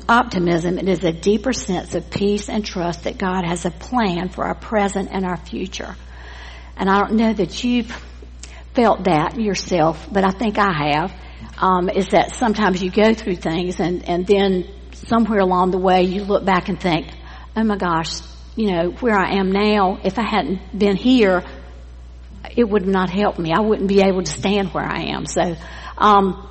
optimism. 0.08 0.78
It 0.78 0.88
is 0.88 1.04
a 1.04 1.12
deeper 1.12 1.52
sense 1.52 1.96
of 1.96 2.10
peace 2.10 2.48
and 2.48 2.66
trust 2.66 3.04
that 3.04 3.18
God 3.18 3.44
has 3.46 3.66
a 3.66 3.72
plan 3.72 4.30
for 4.30 4.46
our 4.46 4.56
present 4.56 5.10
and 5.12 5.26
our 5.26 5.38
future. 5.38 5.96
and 6.78 6.90
I 6.90 7.00
don't 7.00 7.16
know 7.16 7.34
that 7.34 7.62
you've 7.64 7.92
felt 8.74 9.04
that 9.04 9.38
yourself, 9.38 10.08
but 10.10 10.24
I 10.24 10.32
think 10.32 10.58
I 10.58 10.94
have, 10.94 11.14
um, 11.58 11.90
is 11.90 12.08
that 12.10 12.32
sometimes 12.32 12.82
you 12.82 12.90
go 12.90 13.14
through 13.14 13.36
things 13.36 13.82
and, 13.82 14.08
and 14.08 14.26
then 14.26 14.70
somewhere 14.94 15.40
along 15.40 15.72
the 15.72 15.78
way 15.78 16.04
you 16.04 16.24
look 16.24 16.46
back 16.46 16.70
and 16.70 16.80
think, 16.80 17.08
oh 17.58 17.64
my 17.66 17.76
gosh, 17.76 18.22
you 18.56 18.72
know, 18.72 18.92
where 19.02 19.18
I 19.18 19.36
am 19.36 19.52
now, 19.52 20.00
if 20.04 20.18
I 20.18 20.24
hadn't 20.24 20.78
been 20.78 20.96
here, 20.96 21.44
it 22.56 22.68
would 22.68 22.88
not 22.88 23.10
help 23.10 23.38
me. 23.40 23.52
I 23.56 23.62
wouldn't 23.62 23.88
be 23.88 24.02
able 24.02 24.24
to 24.24 24.32
stand 24.32 24.70
where 24.70 24.86
I 24.86 25.12
am. 25.14 25.26
So, 25.26 25.56
um, 25.98 26.50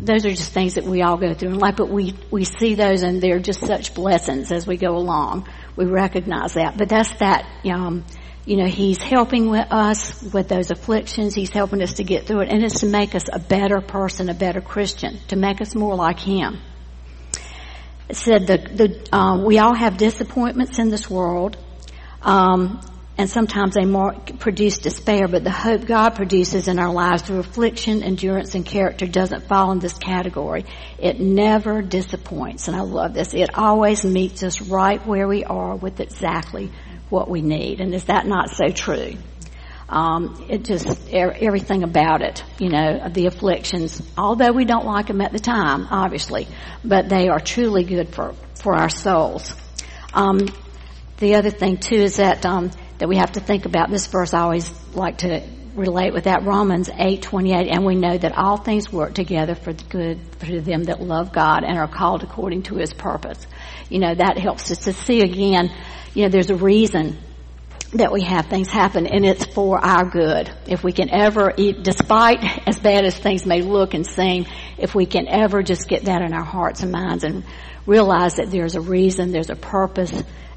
those 0.00 0.26
are 0.26 0.30
just 0.30 0.52
things 0.52 0.74
that 0.74 0.84
we 0.84 1.02
all 1.02 1.16
go 1.16 1.32
through 1.32 1.50
in 1.50 1.58
life, 1.58 1.76
but 1.76 1.88
we, 1.88 2.14
we 2.30 2.44
see 2.44 2.74
those 2.74 3.02
and 3.02 3.20
they're 3.20 3.38
just 3.38 3.60
such 3.60 3.94
blessings 3.94 4.52
as 4.52 4.66
we 4.66 4.76
go 4.76 4.96
along. 4.96 5.48
We 5.74 5.86
recognize 5.86 6.54
that. 6.54 6.76
But 6.76 6.88
that's 6.88 7.14
that, 7.18 7.46
um, 7.64 8.04
you 8.44 8.56
know, 8.56 8.66
He's 8.66 9.00
helping 9.02 9.48
with 9.48 9.66
us 9.70 10.22
with 10.22 10.48
those 10.48 10.70
afflictions. 10.70 11.34
He's 11.34 11.50
helping 11.50 11.82
us 11.82 11.94
to 11.94 12.04
get 12.04 12.26
through 12.26 12.40
it. 12.40 12.48
And 12.50 12.62
it's 12.62 12.80
to 12.80 12.86
make 12.86 13.14
us 13.14 13.24
a 13.32 13.38
better 13.38 13.80
person, 13.80 14.28
a 14.28 14.34
better 14.34 14.60
Christian, 14.60 15.18
to 15.28 15.36
make 15.36 15.60
us 15.60 15.74
more 15.74 15.94
like 15.94 16.20
Him. 16.20 16.60
It 18.08 18.16
said 18.16 18.48
that 18.48 18.76
the, 18.76 19.08
um, 19.12 19.44
we 19.44 19.58
all 19.58 19.74
have 19.74 19.96
disappointments 19.96 20.78
in 20.78 20.90
this 20.90 21.10
world. 21.10 21.56
Um, 22.22 22.80
and 23.18 23.30
sometimes 23.30 23.74
they 23.74 23.86
produce 24.38 24.76
despair, 24.78 25.26
but 25.26 25.42
the 25.42 25.50
hope 25.50 25.86
God 25.86 26.10
produces 26.16 26.68
in 26.68 26.78
our 26.78 26.92
lives 26.92 27.22
through 27.22 27.38
affliction, 27.38 28.02
endurance, 28.02 28.54
and 28.54 28.64
character 28.64 29.06
doesn't 29.06 29.48
fall 29.48 29.72
in 29.72 29.78
this 29.78 29.96
category. 29.96 30.66
It 30.98 31.18
never 31.18 31.80
disappoints, 31.80 32.68
and 32.68 32.76
I 32.76 32.80
love 32.80 33.14
this. 33.14 33.32
It 33.32 33.56
always 33.56 34.04
meets 34.04 34.42
us 34.42 34.60
right 34.60 35.04
where 35.06 35.26
we 35.26 35.44
are 35.44 35.74
with 35.76 36.00
exactly 36.00 36.70
what 37.08 37.30
we 37.30 37.40
need. 37.40 37.80
And 37.80 37.94
is 37.94 38.04
that 38.04 38.26
not 38.26 38.50
so 38.50 38.68
true? 38.68 39.14
Um, 39.88 40.46
it 40.50 40.64
just 40.64 41.08
everything 41.10 41.84
about 41.84 42.20
it, 42.20 42.44
you 42.58 42.68
know, 42.68 43.08
the 43.08 43.26
afflictions. 43.26 44.02
Although 44.18 44.52
we 44.52 44.64
don't 44.64 44.84
like 44.84 45.06
them 45.06 45.20
at 45.20 45.32
the 45.32 45.38
time, 45.38 45.86
obviously, 45.90 46.48
but 46.84 47.08
they 47.08 47.28
are 47.28 47.38
truly 47.38 47.84
good 47.84 48.08
for 48.08 48.34
for 48.56 48.74
our 48.74 48.88
souls. 48.88 49.54
Um, 50.12 50.40
the 51.18 51.36
other 51.36 51.50
thing 51.50 51.78
too 51.78 51.96
is 51.96 52.16
that 52.16 52.44
um, 52.44 52.72
that 52.98 53.08
we 53.08 53.16
have 53.16 53.32
to 53.32 53.40
think 53.40 53.66
about. 53.66 53.90
This 53.90 54.06
verse 54.06 54.34
I 54.34 54.40
always 54.40 54.70
like 54.94 55.18
to 55.18 55.42
relate 55.74 56.14
with 56.14 56.24
that 56.24 56.44
Romans 56.44 56.88
eight 56.96 57.22
twenty 57.22 57.52
eight, 57.52 57.68
and 57.68 57.84
we 57.84 57.94
know 57.94 58.16
that 58.16 58.36
all 58.36 58.56
things 58.56 58.92
work 58.92 59.14
together 59.14 59.54
for 59.54 59.72
the 59.72 59.84
good 59.84 60.18
for 60.38 60.60
them 60.60 60.84
that 60.84 61.00
love 61.00 61.32
God 61.32 61.64
and 61.64 61.78
are 61.78 61.88
called 61.88 62.22
according 62.22 62.62
to 62.64 62.76
His 62.76 62.94
purpose. 62.94 63.46
You 63.88 63.98
know 63.98 64.14
that 64.14 64.38
helps 64.38 64.70
us 64.70 64.78
to 64.84 64.92
see 64.92 65.20
again. 65.20 65.70
You 66.14 66.24
know, 66.24 66.28
there's 66.30 66.50
a 66.50 66.56
reason 66.56 67.18
that 67.92 68.12
we 68.12 68.22
have 68.22 68.46
things 68.46 68.68
happen 68.68 69.06
and 69.06 69.24
it's 69.24 69.44
for 69.44 69.78
our 69.78 70.04
good. 70.04 70.50
If 70.66 70.82
we 70.82 70.92
can 70.92 71.08
ever, 71.10 71.52
despite 71.52 72.42
as 72.66 72.78
bad 72.78 73.04
as 73.04 73.16
things 73.16 73.46
may 73.46 73.62
look 73.62 73.94
and 73.94 74.06
seem, 74.06 74.46
if 74.76 74.94
we 74.94 75.06
can 75.06 75.28
ever 75.28 75.62
just 75.62 75.88
get 75.88 76.04
that 76.04 76.22
in 76.22 76.32
our 76.32 76.44
hearts 76.44 76.82
and 76.82 76.90
minds 76.90 77.22
and 77.22 77.44
realize 77.86 78.34
that 78.34 78.50
there's 78.50 78.74
a 78.74 78.80
reason, 78.80 79.30
there's 79.30 79.50
a 79.50 79.56
purpose, 79.56 80.12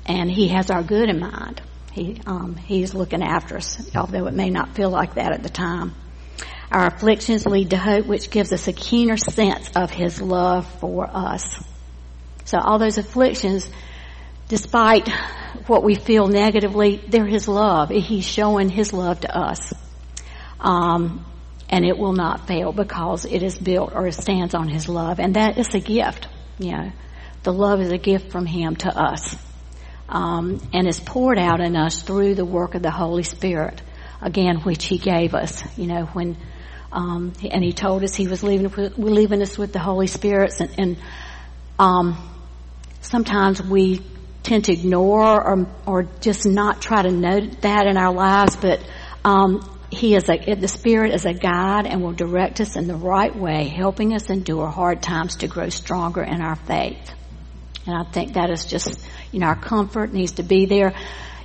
and 0.05 0.29
He 0.31 0.47
has 0.49 0.71
our 0.71 0.81
good 0.81 1.09
in 1.09 1.19
mind. 1.19 1.61
He, 1.91 2.21
um, 2.25 2.55
he's 2.55 2.93
looking 2.93 3.23
after 3.23 3.57
us, 3.57 3.95
although 3.95 4.27
it 4.27 4.33
may 4.33 4.49
not 4.49 4.75
feel 4.75 4.89
like 4.89 5.15
that 5.15 5.31
at 5.31 5.43
the 5.43 5.49
time. 5.49 5.93
Our 6.71 6.87
afflictions 6.87 7.45
lead 7.45 7.71
to 7.71 7.77
hope, 7.77 8.05
which 8.05 8.29
gives 8.29 8.53
us 8.53 8.67
a 8.67 8.73
keener 8.73 9.17
sense 9.17 9.71
of 9.75 9.89
His 9.89 10.21
love 10.21 10.67
for 10.79 11.09
us. 11.11 11.63
So 12.45 12.59
all 12.59 12.77
those 12.77 12.99
afflictions, 12.99 13.69
despite 14.47 15.09
what 15.65 15.83
we 15.83 15.95
feel 15.95 16.27
negatively, 16.27 16.97
they're 17.07 17.25
His 17.25 17.47
love. 17.47 17.89
He's 17.89 18.25
showing 18.25 18.69
His 18.69 18.93
love 18.93 19.21
to 19.21 19.35
us. 19.35 19.73
Um, 20.59 21.25
and 21.69 21.85
it 21.85 21.97
will 21.97 22.13
not 22.13 22.47
fail 22.47 22.71
because 22.71 23.25
it 23.25 23.41
is 23.41 23.57
built 23.57 23.93
or 23.95 24.05
it 24.07 24.13
stands 24.13 24.53
on 24.53 24.67
His 24.67 24.87
love. 24.87 25.19
And 25.19 25.35
that 25.35 25.57
is 25.57 25.73
a 25.73 25.79
gift, 25.79 26.27
you 26.59 26.71
know. 26.71 26.91
The 27.41 27.53
love 27.53 27.79
is 27.79 27.91
a 27.91 27.97
gift 27.97 28.31
from 28.31 28.45
Him 28.45 28.75
to 28.77 28.89
us 28.89 29.35
um, 30.09 30.59
and 30.73 30.87
is 30.87 30.99
poured 30.99 31.37
out 31.37 31.61
in 31.61 31.75
us 31.75 32.01
through 32.01 32.35
the 32.35 32.45
work 32.45 32.75
of 32.75 32.81
the 32.81 32.91
Holy 32.91 33.23
Spirit, 33.23 33.81
again, 34.21 34.61
which 34.61 34.85
He 34.85 34.97
gave 34.97 35.35
us. 35.35 35.63
You 35.77 35.87
know, 35.87 36.05
when 36.07 36.37
um, 36.91 37.33
and 37.49 37.63
He 37.63 37.71
told 37.71 38.03
us 38.03 38.15
He 38.15 38.27
was 38.27 38.43
leaving 38.43 38.71
leaving 38.97 39.41
us 39.41 39.57
with 39.57 39.71
the 39.71 39.79
Holy 39.79 40.07
Spirit, 40.07 40.59
and, 40.59 40.79
and 40.79 40.97
um, 41.77 42.17
sometimes 43.01 43.61
we 43.61 44.01
tend 44.41 44.65
to 44.65 44.73
ignore 44.73 45.41
or 45.41 45.67
or 45.85 46.03
just 46.21 46.45
not 46.45 46.81
try 46.81 47.03
to 47.03 47.11
note 47.11 47.61
that 47.61 47.87
in 47.87 47.97
our 47.97 48.13
lives, 48.13 48.55
but. 48.55 48.83
Um, 49.23 49.75
he 49.91 50.13
is 50.15 50.29
a, 50.29 50.37
the 50.53 50.67
Spirit 50.67 51.15
is 51.15 51.25
a 51.25 51.33
guide 51.33 51.87
and 51.87 52.03
will 52.03 52.13
direct 52.13 52.61
us 52.61 52.75
in 52.75 52.87
the 52.87 52.95
right 52.95 53.35
way, 53.35 53.67
helping 53.67 54.13
us 54.13 54.29
endure 54.29 54.67
hard 54.67 55.01
times 55.01 55.37
to 55.37 55.47
grow 55.47 55.69
stronger 55.69 56.21
in 56.21 56.41
our 56.41 56.55
faith. 56.55 57.11
And 57.87 57.97
I 57.97 58.03
think 58.03 58.33
that 58.33 58.51
is 58.51 58.65
just 58.65 59.03
you 59.31 59.39
know, 59.39 59.47
our 59.47 59.55
comfort 59.55 60.13
needs 60.13 60.33
to 60.33 60.43
be 60.43 60.65
there. 60.65 60.93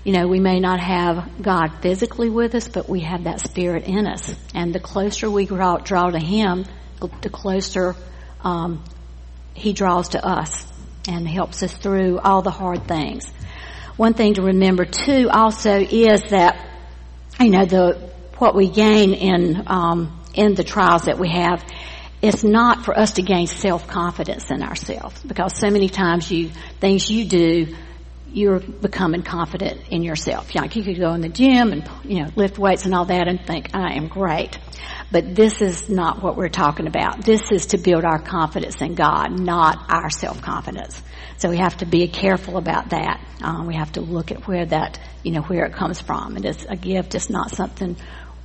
You 0.05 0.13
know, 0.13 0.27
we 0.27 0.41
may 0.41 0.61
not 0.61 0.81
have 0.81 1.41
God 1.41 1.81
physically 1.81 2.29
with 2.29 2.55
us, 2.55 2.69
but 2.69 2.89
we 2.89 3.01
have 3.01 3.25
that 3.25 3.41
Spirit 3.41 3.85
in 3.85 4.07
us. 4.07 4.35
And 4.55 4.75
the 4.75 4.81
closer 4.81 5.31
we 5.31 5.47
draw, 5.47 5.79
draw 5.79 6.11
to 6.11 6.19
Him, 6.19 6.67
the 7.23 7.31
closer 7.31 7.97
um, 8.43 8.85
He 9.55 9.73
draws 9.73 10.11
to 10.11 10.25
us 10.25 10.67
and 11.09 11.29
helps 11.29 11.63
us 11.63 11.73
through 11.73 12.19
all 12.19 12.43
the 12.43 12.51
hard 12.51 12.87
things. 12.87 13.27
One 13.97 14.15
thing 14.15 14.35
to 14.35 14.43
remember 14.43 14.85
too 14.85 15.29
also 15.31 15.79
is 15.81 16.23
that, 16.31 16.69
you 17.39 17.51
know, 17.51 17.65
the, 17.65 18.11
what 18.39 18.55
we 18.55 18.69
gain 18.69 19.15
in, 19.15 19.63
um, 19.67 20.21
in 20.35 20.55
the 20.55 20.65
trials 20.65 21.05
that 21.05 21.19
we 21.19 21.29
have 21.31 21.65
it's 22.25 22.43
not 22.43 22.87
for 22.87 22.99
us 22.99 23.13
to 23.13 23.23
gain 23.23 23.47
self-confidence 23.47 24.51
in 24.51 24.63
ourselves 24.63 25.23
because 25.25 25.59
so 25.59 25.69
many 25.69 25.91
times 25.91 26.31
you, 26.31 26.49
things 26.81 27.11
you 27.11 27.27
do, 27.27 27.77
you're 28.33 28.61
becoming 28.61 29.23
confident 29.23 29.89
in 29.91 30.03
yourself. 30.03 30.55
Like 30.55 30.75
you 30.75 30.83
could 30.83 30.99
go 30.99 31.13
in 31.13 31.21
the 31.21 31.29
gym 31.29 31.71
and, 31.71 31.89
you 32.03 32.23
know, 32.23 32.31
lift 32.35 32.59
weights 32.59 32.87
and 32.87 32.95
all 32.95 33.05
that 33.05 33.29
and 33.29 33.47
think, 33.47 33.75
I 33.75 33.97
am 33.97 34.09
great. 34.09 34.59
But 35.13 35.35
this 35.35 35.61
is 35.61 35.91
not 35.91 36.23
what 36.23 36.35
we're 36.39 36.49
talking 36.49 36.87
about. 36.87 37.23
This 37.27 37.53
is 37.53 37.67
to 37.67 37.79
build 37.79 38.05
our 38.05 38.19
confidence 38.19 38.81
in 38.81 38.95
God, 38.95 39.39
not 39.39 39.85
our 39.91 40.09
self-confidence. 40.09 41.03
So 41.37 41.51
we 41.51 41.59
have 41.59 41.77
to 41.79 41.87
be 41.87 42.09
careful 42.09 42.57
about 42.57 42.89
that. 42.91 43.21
Um, 43.43 43.67
we 43.67 43.77
have 43.77 43.93
to 43.93 44.01
look 44.01 44.33
at 44.33 44.49
where 44.49 44.65
that, 44.65 44.99
you 45.23 45.33
know, 45.33 45.43
where 45.43 45.67
it 45.67 45.75
comes 45.75 46.01
from. 46.01 46.39
It 46.39 46.47
is 46.47 46.65
a 46.67 46.77
gift. 46.77 47.15
It's 47.15 47.29
not 47.29 47.51
something 47.51 47.97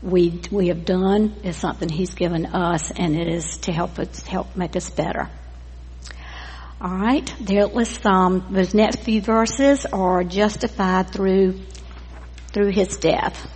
we 0.02 0.42
we 0.52 0.68
have 0.68 0.86
done 0.86 1.36
is 1.44 1.58
something 1.58 1.90
He's 1.90 2.14
given 2.14 2.46
us, 2.46 2.92
and 2.92 3.16
it 3.16 3.28
is 3.28 3.58
to 3.60 3.72
help 3.72 4.00
us 4.00 4.22
help 4.24 4.56
make 4.56 4.76
us 4.76 4.90
better. 4.90 5.30
All 6.82 6.96
right, 6.96 7.34
there. 7.42 7.66
Let's 7.66 8.06
um, 8.06 8.48
those 8.52 8.74
next 8.74 9.02
few 9.02 9.22
verses 9.22 9.86
are 9.86 10.24
justified 10.24 11.12
through 11.12 11.60
through 12.54 12.72
His 12.72 12.98
death. 12.98 13.50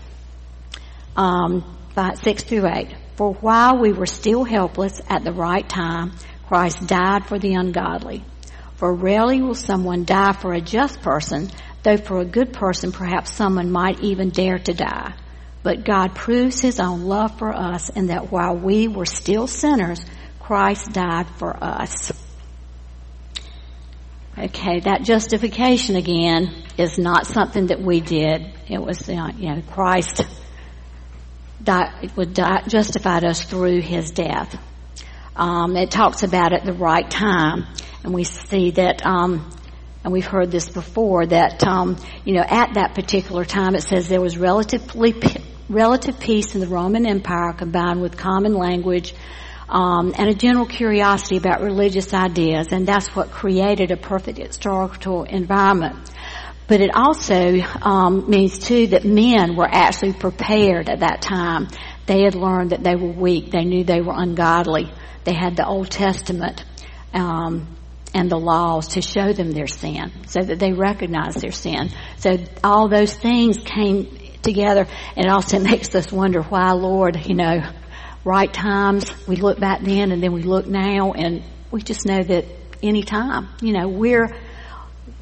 Um, 1.16 1.78
by 1.96 2.16
six 2.16 2.44
through 2.44 2.68
eight. 2.68 2.96
For 3.16 3.34
while 3.34 3.78
we 3.78 3.94
were 3.94 4.08
still 4.08 4.44
helpless 4.44 5.00
at 5.08 5.24
the 5.24 5.32
right 5.32 5.68
time, 5.68 6.14
Christ 6.48 6.88
died 6.88 7.26
for 7.28 7.38
the 7.38 7.54
ungodly. 7.54 8.24
For 8.76 8.94
rarely 8.94 9.42
will 9.42 9.56
someone 9.56 10.04
die 10.04 10.34
for 10.34 10.54
a 10.54 10.60
just 10.60 11.02
person, 11.02 11.52
though 11.84 11.98
for 11.98 12.20
a 12.20 12.26
good 12.26 12.54
person 12.54 12.92
perhaps 12.92 13.34
someone 13.34 13.72
might 13.72 14.02
even 14.02 14.30
dare 14.30 14.58
to 14.58 14.74
die. 14.74 15.14
But 15.64 15.86
God 15.86 16.14
proves 16.14 16.60
his 16.60 16.80
own 16.80 17.06
love 17.06 17.38
for 17.40 17.54
us 17.54 17.90
in 17.90 18.08
that 18.08 18.32
while 18.32 18.56
we 18.56 18.90
were 18.90 19.06
still 19.06 19.48
sinners, 19.48 20.06
Christ 20.40 20.92
died 20.92 21.28
for 21.38 21.56
us. 21.64 22.12
Okay, 24.38 24.82
that 24.82 25.04
justification 25.04 25.96
again 25.96 26.54
is 26.78 26.98
not 26.98 27.28
something 27.28 27.68
that 27.68 27.82
we 27.82 28.02
did. 28.02 28.52
It 28.68 28.82
was, 28.82 29.08
you 29.08 29.16
know, 29.16 29.62
Christ 29.72 30.24
died, 31.64 32.12
would 32.18 32.34
die, 32.34 32.64
justified 32.68 33.24
us 33.24 33.44
through 33.44 33.82
his 33.82 34.12
death. 34.12 34.60
Um, 35.36 35.78
it 35.78 35.92
talks 35.92 36.24
about 36.24 36.52
at 36.52 36.66
the 36.66 36.74
right 36.74 37.10
time, 37.10 37.68
and 38.04 38.14
we 38.14 38.24
see 38.24 38.72
that 38.72 39.06
um, 39.06 39.50
and 40.04 40.12
we've 40.12 40.26
heard 40.26 40.52
this 40.52 40.70
before 40.70 41.26
that 41.26 41.66
um, 41.66 41.98
you 42.26 42.34
know 42.34 42.44
at 42.46 42.74
that 42.74 42.94
particular 42.94 43.46
time 43.46 43.76
it 43.76 43.84
says 43.84 44.10
there 44.10 44.22
was 44.22 44.38
relatively 44.38 45.14
relative 45.70 46.20
peace 46.20 46.56
in 46.56 46.62
the 46.62 46.68
Roman 46.68 47.06
Empire 47.06 47.54
combined 47.54 48.02
with 48.02 48.18
common 48.18 48.54
language 48.54 49.14
um, 49.70 50.14
and 50.18 50.30
a 50.30 50.34
general 50.34 50.66
curiosity 50.66 51.38
about 51.38 51.62
religious 51.62 52.14
ideas, 52.14 52.68
and 52.72 52.88
that's 52.88 53.16
what 53.16 53.32
created 53.32 53.92
a 53.92 53.98
perfect 53.98 54.38
historical 54.38 55.24
environment. 55.24 56.12
But 56.68 56.82
it 56.82 56.92
also 56.96 57.60
um, 57.82 58.30
means 58.30 58.58
too 58.60 58.88
that 58.88 59.04
men 59.04 59.56
were 59.56 59.68
actually 59.70 60.14
prepared 60.14 60.90
at 60.90 61.00
that 61.00 61.22
time. 61.22 61.68
They 62.06 62.24
had 62.24 62.36
learned 62.36 62.72
that 62.72 62.84
they 62.84 62.96
were 62.96 63.12
weak. 63.12 63.52
They 63.52 63.66
knew 63.66 63.84
they 63.84 64.02
were 64.02 64.14
ungodly. 64.16 64.92
They 65.24 65.34
had 65.34 65.56
the 65.56 65.66
Old 65.66 65.90
Testament 65.90 66.64
um, 67.14 67.68
and 68.14 68.30
the 68.30 68.38
laws 68.38 68.90
to 68.90 69.02
show 69.02 69.34
them 69.34 69.52
their 69.52 69.68
sin, 69.68 70.12
so 70.28 70.42
that 70.42 70.60
they 70.60 70.72
recognized 70.72 71.42
their 71.42 71.52
sin. 71.52 71.90
So 72.18 72.38
all 72.64 72.90
those 72.90 73.14
things 73.14 73.58
came 73.58 74.06
together. 74.44 74.88
And 75.16 75.26
it 75.26 75.30
also 75.30 75.60
makes 75.72 75.94
us 75.96 76.12
wonder 76.12 76.42
why, 76.42 76.72
Lord, 76.72 77.26
you 77.26 77.36
know, 77.36 77.62
right 78.24 78.54
times, 78.54 79.12
we 79.28 79.36
look 79.36 79.60
back 79.60 79.82
then 79.82 80.12
and 80.12 80.22
then 80.22 80.32
we 80.34 80.44
look 80.44 80.68
now 80.68 81.14
and 81.14 81.44
we 81.72 81.82
just 81.82 82.06
know 82.06 82.22
that 82.22 82.46
any 82.82 83.04
time, 83.04 83.50
you 83.62 83.74
know, 83.74 83.88
we're, 83.88 84.36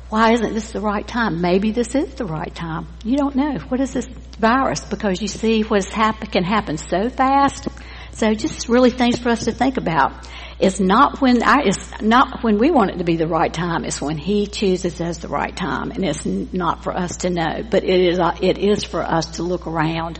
why 0.10 0.34
isn't 0.34 0.54
this 0.54 0.72
the 0.72 0.82
right 0.82 1.08
time? 1.08 1.42
Maybe 1.42 1.72
this 1.72 1.96
is 1.96 2.16
the 2.16 2.26
right 2.26 2.54
time. 2.54 2.88
You 3.04 3.18
don't 3.18 3.36
know. 3.36 3.58
What 3.70 3.80
is 3.80 3.94
this 3.94 4.08
virus? 4.40 4.82
Because 4.82 5.22
you 5.22 5.28
see 5.28 5.62
what's 5.62 5.88
happen, 5.90 6.28
can 6.28 6.44
happen 6.44 6.78
so 6.78 7.10
fast. 7.10 7.68
So 8.12 8.34
just 8.34 8.68
really 8.68 8.90
things 8.90 9.20
for 9.20 9.30
us 9.30 9.46
to 9.46 9.52
think 9.52 9.78
about. 9.78 10.28
It's 10.62 10.80
not 10.80 11.20
when 11.20 11.42
I, 11.42 11.64
it's 11.66 12.02
not 12.02 12.44
when 12.44 12.60
we 12.60 12.70
want 12.70 12.92
it 12.92 13.00
to 13.00 13.04
be 13.04 13.18
the 13.18 13.28
right 13.28 13.52
time. 13.52 13.84
It's 13.84 14.00
when 14.00 14.18
He 14.18 14.46
chooses 14.46 15.02
as 15.02 15.18
the 15.18 15.28
right 15.28 15.56
time, 15.56 15.90
and 15.90 16.06
it's 16.06 16.24
not 16.24 16.84
for 16.84 16.96
us 16.96 17.18
to 17.18 17.32
know. 17.32 17.64
But 17.70 17.84
it 17.84 18.00
is, 18.00 18.20
uh, 18.20 18.38
it 18.40 18.60
is 18.60 18.84
for 18.84 19.02
us 19.02 19.38
to 19.38 19.44
look 19.44 19.66
around 19.66 20.20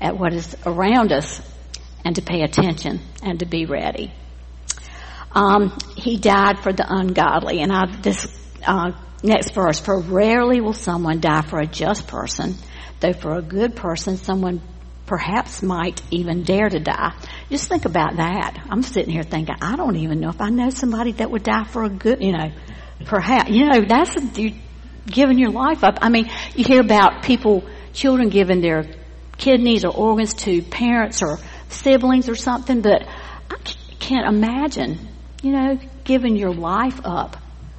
at 0.00 0.16
what 0.16 0.32
is 0.34 0.56
around 0.64 1.12
us 1.12 1.42
and 2.04 2.14
to 2.14 2.22
pay 2.22 2.42
attention 2.42 3.00
and 3.24 3.40
to 3.40 3.46
be 3.46 3.66
ready. 3.66 4.12
Um, 5.32 5.76
he 5.96 6.16
died 6.16 6.60
for 6.60 6.72
the 6.72 6.86
ungodly, 6.88 7.60
and 7.60 7.72
I, 7.72 7.86
this 8.02 8.32
uh, 8.64 8.92
next 9.24 9.50
verse: 9.52 9.80
For 9.80 9.98
rarely 9.98 10.60
will 10.60 10.74
someone 10.74 11.20
die 11.20 11.42
for 11.42 11.58
a 11.58 11.66
just 11.66 12.06
person, 12.06 12.54
though 13.00 13.14
for 13.14 13.34
a 13.34 13.42
good 13.42 13.74
person, 13.74 14.16
someone 14.16 14.60
perhaps 15.06 15.62
might 15.62 16.00
even 16.10 16.42
dare 16.42 16.68
to 16.68 16.78
die. 16.78 17.14
Just 17.50 17.68
think 17.68 17.84
about 17.84 18.16
that. 18.16 18.64
I'm 18.70 18.82
sitting 18.82 19.10
here 19.10 19.22
thinking, 19.22 19.56
I 19.60 19.76
don't 19.76 19.96
even 19.96 20.20
know 20.20 20.30
if 20.30 20.40
I 20.40 20.48
know 20.48 20.70
somebody 20.70 21.12
that 21.12 21.30
would 21.30 21.42
die 21.42 21.64
for 21.64 21.84
a 21.84 21.88
good, 21.88 22.22
you 22.22 22.32
know, 22.32 22.52
perhaps, 23.04 23.50
you 23.50 23.68
know, 23.68 23.80
that's 23.80 24.16
you 24.38 24.54
giving 25.06 25.38
your 25.38 25.50
life 25.50 25.82
up. 25.84 25.98
I 26.00 26.08
mean, 26.08 26.30
you 26.54 26.64
hear 26.64 26.80
about 26.80 27.22
people, 27.22 27.64
children 27.92 28.28
giving 28.28 28.60
their 28.60 28.84
kidneys 29.36 29.84
or 29.84 29.94
organs 29.94 30.34
to 30.34 30.62
parents 30.62 31.22
or 31.22 31.38
siblings 31.68 32.28
or 32.28 32.36
something, 32.36 32.80
but 32.80 33.06
I 33.50 33.56
can't 33.98 34.26
imagine, 34.26 35.08
you 35.42 35.52
know, 35.52 35.78
giving 36.04 36.36
your 36.36 36.52
life 36.52 37.00
up 37.04 37.36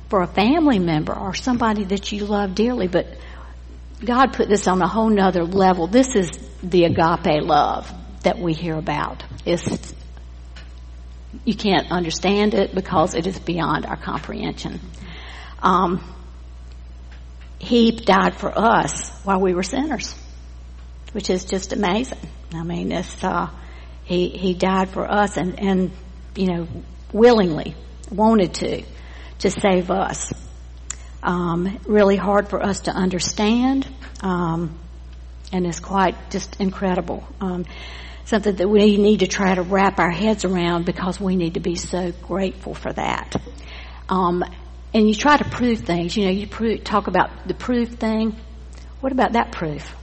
for 0.09 0.21
a 0.21 0.27
family 0.27 0.79
member 0.79 1.17
or 1.17 1.33
somebody 1.33 1.85
that 1.85 2.11
you 2.11 2.25
love 2.25 2.53
dearly, 2.53 2.87
but 2.87 3.07
God 4.03 4.33
put 4.33 4.49
this 4.49 4.67
on 4.67 4.81
a 4.81 4.87
whole 4.87 5.09
nother 5.09 5.45
level. 5.45 5.87
This 5.87 6.15
is 6.15 6.29
the 6.63 6.85
agape 6.85 7.43
love 7.43 7.91
that 8.23 8.39
we 8.39 8.53
hear 8.53 8.75
about. 8.75 9.23
It's, 9.45 9.93
you 11.43 11.55
can't 11.55 11.91
understand 11.91 12.53
it 12.53 12.73
because 12.73 13.13
it 13.13 13.27
is 13.27 13.37
beyond 13.37 13.85
our 13.85 13.97
comprehension. 13.97 14.79
Um, 15.61 16.01
he 17.59 17.91
died 17.91 18.35
for 18.35 18.57
us 18.57 19.09
while 19.23 19.39
we 19.39 19.53
were 19.53 19.63
sinners, 19.63 20.15
which 21.11 21.29
is 21.29 21.45
just 21.45 21.73
amazing. 21.73 22.19
I 22.53 22.63
mean, 22.63 22.91
it's, 22.91 23.23
uh, 23.23 23.49
he, 24.03 24.29
he 24.29 24.53
died 24.53 24.89
for 24.89 25.09
us 25.09 25.37
and, 25.37 25.59
and, 25.59 25.91
you 26.35 26.47
know, 26.47 26.67
willingly 27.11 27.75
wanted 28.11 28.53
to, 28.55 28.83
to 29.39 29.51
save 29.51 29.91
us 29.91 30.33
um, 31.21 31.79
really 31.85 32.17
hard 32.17 32.49
for 32.49 32.61
us 32.61 32.81
to 32.81 32.91
understand, 32.91 33.87
um, 34.21 34.77
and 35.53 35.67
it's 35.67 35.79
quite 35.79 36.15
just 36.31 36.59
incredible. 36.59 37.23
Um, 37.39 37.65
something 38.25 38.55
that 38.55 38.67
we 38.67 38.97
need 38.97 39.19
to 39.19 39.27
try 39.27 39.53
to 39.53 39.61
wrap 39.61 39.99
our 39.99 40.09
heads 40.09 40.43
around 40.43 40.85
because 40.85 41.19
we 41.19 41.35
need 41.35 41.53
to 41.53 41.59
be 41.59 41.75
so 41.75 42.11
grateful 42.11 42.73
for 42.73 42.91
that. 42.91 43.35
Um, 44.09 44.43
and 44.93 45.07
you 45.07 45.13
try 45.13 45.37
to 45.37 45.45
prove 45.45 45.81
things. 45.81 46.17
You 46.17 46.25
know, 46.25 46.31
you 46.31 46.47
prove, 46.47 46.83
talk 46.83 47.07
about 47.07 47.47
the 47.47 47.53
proof 47.53 47.89
thing. 47.89 48.35
What 48.99 49.11
about 49.11 49.33
that 49.33 49.51
proof? 49.51 49.95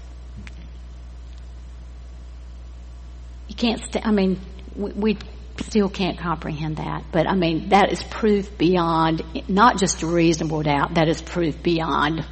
You 3.48 3.56
can't. 3.56 3.80
St- 3.80 4.06
I 4.06 4.12
mean, 4.12 4.38
we, 4.76 4.92
we 4.92 5.18
still 5.58 5.88
can't 5.88 6.18
comprehend 6.18 6.76
that. 6.76 7.04
But 7.10 7.26
I 7.26 7.34
mean, 7.34 7.70
that 7.70 7.92
is 7.92 8.02
proof 8.02 8.56
beyond, 8.56 9.22
not 9.48 9.78
just 9.78 10.02
a 10.02 10.06
reasonable 10.06 10.62
doubt, 10.62 10.94
that 10.94 11.08
is 11.08 11.20
proof 11.20 11.60
beyond 11.62 12.24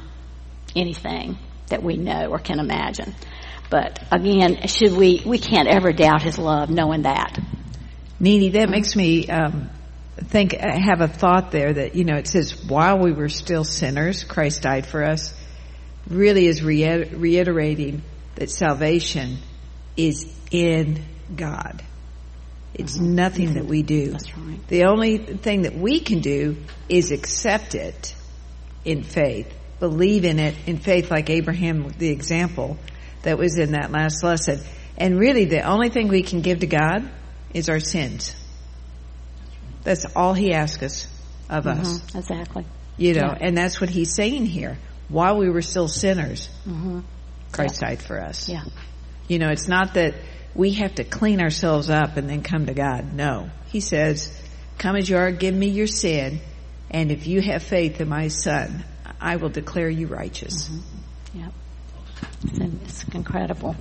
anything 0.75 1.37
that 1.69 1.83
we 1.83 1.97
know 1.97 2.27
or 2.27 2.39
can 2.39 2.59
imagine. 2.59 3.15
But 3.69 3.99
again, 4.11 4.67
should 4.67 4.93
we, 4.93 5.21
we 5.25 5.37
can't 5.37 5.67
ever 5.67 5.91
doubt 5.91 6.23
his 6.23 6.37
love 6.37 6.69
knowing 6.69 7.03
that. 7.03 7.37
Nene, 8.19 8.51
that 8.53 8.69
makes 8.69 8.95
me, 8.95 9.27
um, 9.29 9.69
think, 10.17 10.53
have 10.53 11.01
a 11.01 11.07
thought 11.07 11.51
there 11.51 11.71
that, 11.73 11.95
you 11.95 12.03
know, 12.03 12.15
it 12.15 12.27
says, 12.27 12.65
while 12.65 12.99
we 12.99 13.11
were 13.11 13.29
still 13.29 13.63
sinners, 13.63 14.23
Christ 14.23 14.63
died 14.63 14.85
for 14.85 15.03
us, 15.03 15.33
really 16.07 16.47
is 16.47 16.63
reiterating 16.63 18.01
that 18.35 18.49
salvation 18.49 19.37
is 19.95 20.31
in 20.51 21.03
God. 21.35 21.83
It's 22.73 22.97
mm-hmm. 22.97 23.15
nothing 23.15 23.53
that 23.53 23.65
we 23.65 23.83
do. 23.83 24.11
That's 24.11 24.37
right. 24.37 24.67
The 24.67 24.85
only 24.85 25.17
thing 25.17 25.63
that 25.63 25.75
we 25.75 25.99
can 25.99 26.19
do 26.19 26.57
is 26.87 27.11
accept 27.11 27.75
it 27.75 28.15
in 28.85 29.03
faith, 29.03 29.53
believe 29.79 30.25
in 30.25 30.39
it 30.39 30.55
in 30.65 30.77
faith, 30.77 31.09
like 31.09 31.29
Abraham, 31.29 31.89
the 31.97 32.09
example 32.09 32.77
that 33.23 33.37
was 33.37 33.57
in 33.57 33.71
that 33.71 33.91
last 33.91 34.23
lesson. 34.23 34.59
And 34.97 35.17
really, 35.19 35.45
the 35.45 35.61
only 35.61 35.89
thing 35.89 36.07
we 36.07 36.23
can 36.23 36.41
give 36.41 36.59
to 36.59 36.67
God 36.67 37.09
is 37.53 37.69
our 37.69 37.79
sins. 37.79 38.35
That's 39.83 40.05
all 40.15 40.33
He 40.33 40.53
asks 40.53 40.83
us 40.83 41.07
of 41.49 41.65
mm-hmm. 41.65 41.81
us. 41.81 42.15
Exactly. 42.15 42.65
You 42.97 43.13
know, 43.13 43.27
yeah. 43.27 43.37
and 43.39 43.57
that's 43.57 43.79
what 43.79 43.89
He's 43.89 44.13
saying 44.13 44.45
here. 44.45 44.77
While 45.07 45.37
we 45.37 45.49
were 45.49 45.61
still 45.61 45.87
sinners, 45.87 46.49
mm-hmm. 46.67 46.99
Christ 47.51 47.81
yeah. 47.81 47.89
died 47.89 48.01
for 48.01 48.21
us. 48.21 48.47
Yeah. 48.47 48.63
You 49.27 49.39
know, 49.39 49.47
it's 49.49 49.67
not 49.67 49.95
that 49.95 50.15
we 50.53 50.73
have 50.73 50.95
to 50.95 51.03
clean 51.03 51.41
ourselves 51.41 51.89
up 51.89 52.17
and 52.17 52.29
then 52.29 52.43
come 52.43 52.65
to 52.65 52.73
God. 52.73 53.13
No. 53.13 53.49
He 53.67 53.79
says, 53.79 54.35
come 54.77 54.95
as 54.95 55.09
you 55.09 55.17
are, 55.17 55.31
give 55.31 55.55
me 55.55 55.67
your 55.69 55.87
sin, 55.87 56.41
and 56.91 57.11
if 57.11 57.27
you 57.27 57.41
have 57.41 57.63
faith 57.63 58.01
in 58.01 58.09
my 58.09 58.27
son, 58.27 58.83
I 59.19 59.37
will 59.37 59.49
declare 59.49 59.89
you 59.89 60.07
righteous. 60.07 60.69
Mm-hmm. 60.69 61.39
Yep. 61.39 61.53
It's, 62.43 62.59
it's 62.59 63.15
incredible. 63.15 63.75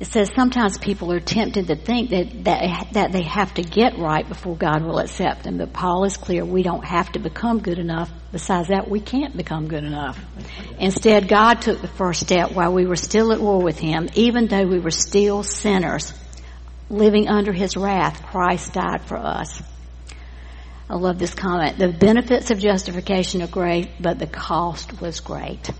It 0.00 0.08
says 0.08 0.30
sometimes 0.34 0.76
people 0.76 1.12
are 1.12 1.20
tempted 1.20 1.68
to 1.68 1.76
think 1.76 2.10
that, 2.10 2.44
that, 2.44 2.88
that 2.92 3.12
they 3.12 3.22
have 3.22 3.54
to 3.54 3.62
get 3.62 3.96
right 3.96 4.28
before 4.28 4.56
God 4.56 4.82
will 4.82 4.98
accept 4.98 5.44
them. 5.44 5.58
But 5.58 5.72
Paul 5.72 6.04
is 6.04 6.16
clear 6.16 6.44
we 6.44 6.64
don't 6.64 6.84
have 6.84 7.12
to 7.12 7.20
become 7.20 7.60
good 7.60 7.78
enough. 7.78 8.10
Besides 8.32 8.68
that, 8.68 8.90
we 8.90 8.98
can't 9.00 9.36
become 9.36 9.68
good 9.68 9.84
enough. 9.84 10.18
Instead, 10.78 11.28
God 11.28 11.62
took 11.62 11.80
the 11.80 11.88
first 11.88 12.20
step 12.20 12.52
while 12.52 12.72
we 12.72 12.86
were 12.86 12.96
still 12.96 13.32
at 13.32 13.40
war 13.40 13.62
with 13.62 13.78
Him, 13.78 14.08
even 14.14 14.48
though 14.48 14.66
we 14.66 14.80
were 14.80 14.90
still 14.90 15.44
sinners. 15.44 16.12
Living 16.90 17.28
under 17.28 17.52
His 17.52 17.76
wrath, 17.76 18.20
Christ 18.26 18.72
died 18.72 19.02
for 19.02 19.16
us. 19.16 19.62
I 20.88 20.96
love 20.96 21.18
this 21.18 21.34
comment. 21.34 21.78
The 21.78 21.88
benefits 21.88 22.50
of 22.50 22.58
justification 22.58 23.42
are 23.42 23.48
great, 23.48 23.90
but 24.00 24.18
the 24.18 24.26
cost 24.26 25.00
was 25.00 25.20
great 25.20 25.70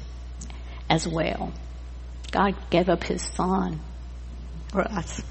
as 0.89 1.07
well. 1.07 1.53
God 2.31 2.55
gave 2.71 2.89
up 2.89 3.05
His 3.05 3.23
Son 3.23 3.81
for 4.69 4.83
us. 4.83 5.23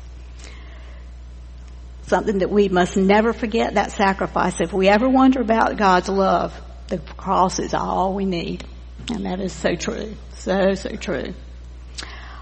Something 2.03 2.39
that 2.39 2.49
we 2.49 2.69
must 2.69 2.95
never 2.95 3.33
forget 3.33 3.75
that 3.75 3.91
sacrifice. 3.91 4.61
If 4.61 4.73
we 4.73 4.87
ever 4.89 5.09
wonder 5.09 5.41
about 5.41 5.77
God's 5.77 6.09
love, 6.09 6.53
the 6.87 6.99
cross 6.99 7.59
is 7.59 7.73
all 7.73 8.13
we 8.13 8.25
need. 8.25 8.63
And 9.09 9.25
that 9.25 9.39
is 9.39 9.53
so 9.53 9.75
true. 9.75 10.15
So, 10.35 10.75
so 10.75 10.95
true. 10.95 11.33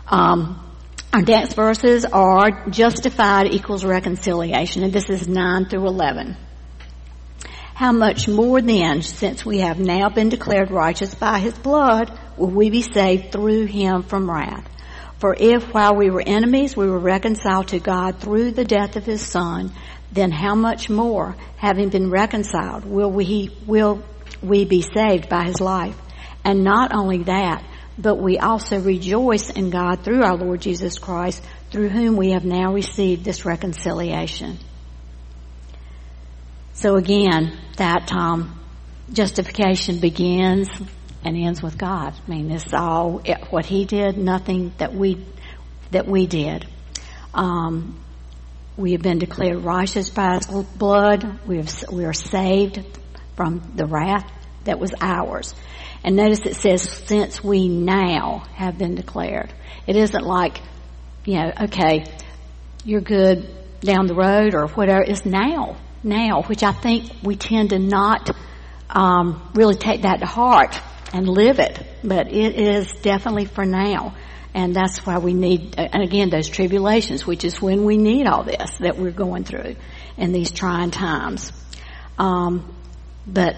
Um, 0.07 0.59
our 1.13 1.21
next 1.21 1.53
verses 1.53 2.05
are 2.05 2.69
justified 2.69 3.53
equals 3.53 3.85
reconciliation, 3.85 4.83
and 4.83 4.91
this 4.91 5.09
is 5.09 5.27
9 5.27 5.65
through 5.65 5.87
11. 5.87 6.37
How 7.81 7.91
much 7.91 8.27
more 8.27 8.61
then, 8.61 9.01
since 9.01 9.43
we 9.43 9.61
have 9.61 9.79
now 9.79 10.09
been 10.09 10.29
declared 10.29 10.69
righteous 10.69 11.15
by 11.15 11.39
his 11.39 11.57
blood, 11.57 12.15
will 12.37 12.51
we 12.51 12.69
be 12.69 12.83
saved 12.83 13.31
through 13.31 13.65
him 13.65 14.03
from 14.03 14.29
wrath? 14.29 14.69
For 15.17 15.35
if 15.35 15.63
while 15.73 15.95
we 15.95 16.11
were 16.11 16.21
enemies 16.23 16.77
we 16.77 16.87
were 16.87 16.99
reconciled 16.99 17.69
to 17.69 17.79
God 17.79 18.19
through 18.19 18.51
the 18.51 18.65
death 18.65 18.97
of 18.97 19.07
his 19.07 19.23
son, 19.25 19.71
then 20.11 20.29
how 20.29 20.53
much 20.53 20.91
more, 20.91 21.35
having 21.57 21.89
been 21.89 22.11
reconciled, 22.11 22.85
will 22.85 23.09
we, 23.09 23.49
will 23.65 24.03
we 24.43 24.63
be 24.63 24.83
saved 24.83 25.27
by 25.27 25.45
his 25.45 25.59
life? 25.59 25.97
And 26.43 26.63
not 26.63 26.93
only 26.93 27.23
that, 27.23 27.63
but 27.97 28.21
we 28.21 28.37
also 28.37 28.79
rejoice 28.79 29.49
in 29.49 29.71
God 29.71 30.03
through 30.03 30.21
our 30.21 30.37
Lord 30.37 30.61
Jesus 30.61 30.99
Christ, 30.99 31.43
through 31.71 31.89
whom 31.89 32.15
we 32.15 32.33
have 32.33 32.45
now 32.45 32.73
received 32.73 33.25
this 33.25 33.43
reconciliation. 33.43 34.59
So 36.81 36.95
again, 36.95 37.59
that 37.77 38.11
um, 38.11 38.59
justification 39.13 39.99
begins 39.99 40.67
and 41.23 41.37
ends 41.37 41.61
with 41.61 41.77
God. 41.77 42.15
I 42.27 42.29
mean, 42.29 42.49
it's 42.49 42.73
all 42.73 43.21
what 43.51 43.67
He 43.67 43.85
did, 43.85 44.17
nothing 44.17 44.73
that 44.79 44.91
we 44.91 45.23
that 45.91 46.07
we 46.07 46.25
did. 46.25 46.65
Um, 47.35 48.03
we 48.77 48.93
have 48.93 49.03
been 49.03 49.19
declared 49.19 49.63
righteous 49.63 50.09
by 50.09 50.33
His 50.37 50.47
blood. 50.47 51.45
We 51.45 51.57
have 51.57 51.71
we 51.91 52.03
are 52.05 52.13
saved 52.13 52.83
from 53.35 53.73
the 53.75 53.85
wrath 53.85 54.27
that 54.63 54.79
was 54.79 54.91
ours. 55.01 55.53
And 56.03 56.15
notice 56.15 56.47
it 56.47 56.55
says, 56.55 56.81
since 56.81 57.43
we 57.43 57.69
now 57.69 58.39
have 58.55 58.79
been 58.79 58.95
declared. 58.95 59.53
It 59.85 59.95
isn't 59.95 60.23
like, 60.23 60.59
you 61.25 61.35
know, 61.35 61.51
okay, 61.65 62.05
you're 62.83 63.01
good 63.01 63.47
down 63.81 64.07
the 64.07 64.15
road 64.15 64.55
or 64.55 64.65
whatever. 64.67 65.03
It's 65.03 65.27
now, 65.27 65.77
now, 66.03 66.43
which 66.43 66.63
I 66.63 66.71
think 66.71 67.11
we 67.23 67.35
tend 67.35 67.69
to 67.71 67.79
not 67.79 68.29
um, 68.89 69.49
really 69.53 69.75
take 69.75 70.03
that 70.03 70.19
to 70.19 70.25
heart 70.25 70.79
and 71.13 71.27
live 71.27 71.59
it. 71.59 71.81
But 72.03 72.31
it 72.31 72.55
is 72.55 72.91
definitely 73.01 73.45
for 73.45 73.65
now. 73.65 74.15
And 74.53 74.75
that's 74.75 75.05
why 75.05 75.17
we 75.19 75.33
need, 75.33 75.75
and 75.77 76.03
again, 76.03 76.29
those 76.29 76.49
tribulations, 76.49 77.25
which 77.25 77.45
is 77.45 77.61
when 77.61 77.85
we 77.85 77.97
need 77.97 78.27
all 78.27 78.43
this 78.43 78.69
that 78.79 78.97
we're 78.97 79.11
going 79.11 79.45
through 79.45 79.75
in 80.17 80.33
these 80.33 80.51
trying 80.51 80.91
times. 80.91 81.53
Um, 82.17 82.75
but 83.25 83.57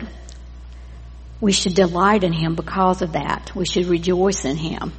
we 1.41 1.51
should 1.51 1.73
delight 1.73 2.23
in 2.23 2.31
Him 2.31 2.55
because 2.55 3.01
of 3.01 3.13
that. 3.13 3.51
We 3.55 3.65
should 3.65 3.87
rejoice 3.87 4.45
in 4.45 4.55
Him 4.55 4.93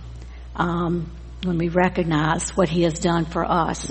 um, 0.57 1.11
when 1.44 1.59
we 1.59 1.68
recognize 1.68 2.50
what 2.50 2.68
He 2.68 2.83
has 2.83 2.98
done 2.98 3.24
for 3.24 3.44
us. 3.44 3.90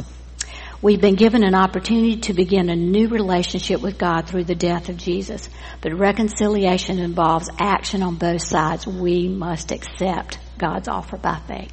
We've 0.84 1.00
been 1.00 1.16
given 1.16 1.46
an 1.46 1.56
opportunity 1.56 2.18
to 2.18 2.34
begin 2.34 2.70
a 2.70 2.76
new 2.76 3.08
relationship 3.08 3.82
with 3.82 3.98
God 3.98 4.28
through 4.28 4.44
the 4.44 4.54
death 4.54 4.90
of 4.90 4.98
Jesus. 4.98 5.48
But 5.80 5.98
reconciliation 5.98 7.00
involves 7.00 7.50
action 7.58 8.04
on 8.04 8.16
both 8.16 8.42
sides. 8.42 8.86
We 8.86 9.30
must 9.30 9.72
accept 9.72 10.40
God's 10.58 10.90
offer 10.90 11.16
by 11.16 11.40
faith. 11.48 11.72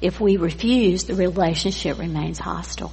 If 0.00 0.20
we 0.20 0.36
refuse, 0.36 1.04
the 1.04 1.14
relationship 1.14 2.00
remains 2.00 2.40
hostile. 2.40 2.90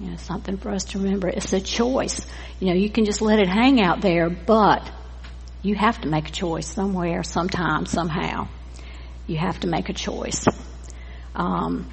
You 0.00 0.12
know, 0.12 0.16
something 0.16 0.56
for 0.56 0.70
us 0.70 0.84
to 0.84 1.00
remember. 1.00 1.28
It's 1.28 1.52
a 1.52 1.60
choice. 1.60 2.26
You 2.60 2.68
know, 2.68 2.74
you 2.76 2.88
can 2.88 3.04
just 3.04 3.20
let 3.20 3.40
it 3.40 3.48
hang 3.48 3.78
out 3.78 4.00
there, 4.00 4.30
but 4.30 4.90
you 5.60 5.74
have 5.74 6.00
to 6.00 6.08
make 6.08 6.30
a 6.30 6.32
choice 6.32 6.66
somewhere, 6.66 7.24
sometime, 7.24 7.84
somehow. 7.84 8.48
You 9.26 9.36
have 9.36 9.60
to 9.60 9.66
make 9.66 9.90
a 9.90 9.94
choice. 9.94 10.46
Um, 11.34 11.90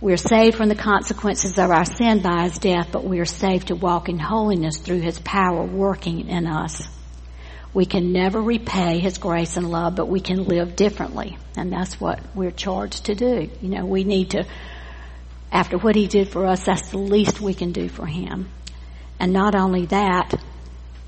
we're 0.00 0.16
saved 0.16 0.56
from 0.56 0.68
the 0.68 0.74
consequences 0.74 1.58
of 1.58 1.70
our 1.70 1.84
sin 1.84 2.20
by 2.20 2.44
his 2.44 2.58
death, 2.58 2.88
but 2.92 3.04
we 3.04 3.20
are 3.20 3.24
saved 3.24 3.68
to 3.68 3.74
walk 3.74 4.08
in 4.08 4.18
holiness 4.18 4.78
through 4.78 5.00
his 5.00 5.18
power 5.20 5.64
working 5.64 6.28
in 6.28 6.46
us. 6.46 6.86
We 7.72 7.86
can 7.86 8.12
never 8.12 8.40
repay 8.40 8.98
his 8.98 9.18
grace 9.18 9.56
and 9.56 9.68
love, 9.68 9.96
but 9.96 10.08
we 10.08 10.20
can 10.20 10.44
live 10.44 10.76
differently. 10.76 11.38
And 11.56 11.72
that's 11.72 12.00
what 12.00 12.20
we're 12.34 12.50
charged 12.50 13.06
to 13.06 13.14
do. 13.14 13.50
You 13.60 13.68
know, 13.68 13.84
we 13.84 14.04
need 14.04 14.30
to, 14.30 14.46
after 15.50 15.78
what 15.78 15.96
he 15.96 16.06
did 16.06 16.28
for 16.28 16.46
us, 16.46 16.64
that's 16.64 16.90
the 16.90 16.98
least 16.98 17.40
we 17.40 17.54
can 17.54 17.72
do 17.72 17.88
for 17.88 18.06
him. 18.06 18.48
And 19.18 19.32
not 19.32 19.54
only 19.54 19.86
that, 19.86 20.34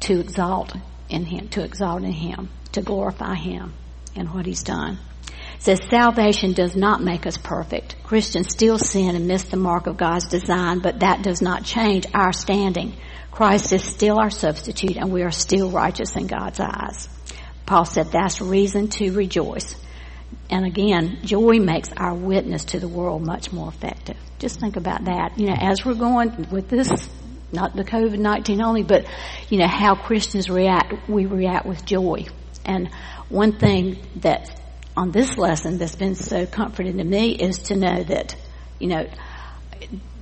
to 0.01 0.21
exalt 0.21 0.75
in 1.09 1.25
him, 1.25 1.49
to 1.49 1.63
exalt 1.63 2.03
in 2.03 2.13
him, 2.13 2.49
to 2.73 2.83
glorify 2.83 3.35
him 3.35 3.73
and 4.15 4.33
what 4.33 4.47
he's 4.47 4.63
done. 4.63 4.99
Says 5.59 5.81
salvation 5.89 6.53
does 6.53 6.77
not 6.77 7.03
make 7.03 7.27
us 7.27 7.37
perfect. 7.37 7.97
Christians 8.05 8.53
still 8.53 8.79
sin 8.79 9.17
and 9.17 9.27
miss 9.27 9.45
the 9.45 9.57
mark 9.57 9.87
of 9.87 9.97
God's 9.97 10.29
design, 10.29 10.81
but 10.81 11.01
that 11.01 11.23
does 11.23 11.43
not 11.43 11.65
change 11.65 12.07
our 12.15 12.33
standing. 12.33 12.95
Christ 13.31 13.73
is 13.73 13.83
still 13.83 14.19
our 14.19 14.31
substitute 14.31 14.97
and 14.97 15.13
we 15.13 15.23
are 15.23 15.31
still 15.31 15.71
righteous 15.71 16.17
in 16.17 16.27
God's 16.27 16.61
eyes. 16.61 17.09
Paul 17.67 17.85
said 17.85 18.07
that's 18.13 18.41
reason 18.41 18.89
to 18.89 19.11
rejoice. 19.13 19.77
And 20.49 20.65
again, 20.65 21.19
joy 21.25 21.59
makes 21.59 21.91
our 21.97 22.15
witness 22.15 22.67
to 22.67 22.81
the 22.81 22.89
world 22.89 23.27
much 23.27 23.53
more 23.53 23.69
effective. 23.69 24.17
Just 24.39 24.61
think 24.61 24.77
about 24.77 25.05
that. 25.07 25.39
You 25.39 25.47
know, 25.47 25.57
as 25.59 25.85
we're 25.85 25.95
going 25.95 26.49
with 26.51 26.69
this 26.69 26.91
not 27.53 27.75
the 27.77 27.85
COVID-19 27.85 28.63
only, 28.63 28.83
but, 28.83 29.07
you 29.49 29.59
know, 29.59 29.69
how 29.69 29.95
Christians 29.95 30.51
react, 30.51 31.09
we 31.09 31.27
react 31.27 31.67
with 31.67 31.85
joy. 31.85 32.27
And 32.65 32.93
one 33.29 33.59
thing 33.59 33.99
that 34.17 34.61
on 34.97 35.11
this 35.11 35.37
lesson 35.37 35.79
that's 35.79 35.97
been 35.97 36.15
so 36.15 36.47
comforting 36.47 36.99
to 36.99 37.05
me 37.05 37.33
is 37.33 37.59
to 37.65 37.77
know 37.77 38.03
that, 38.05 38.35
you 38.79 38.89
know, 38.89 39.07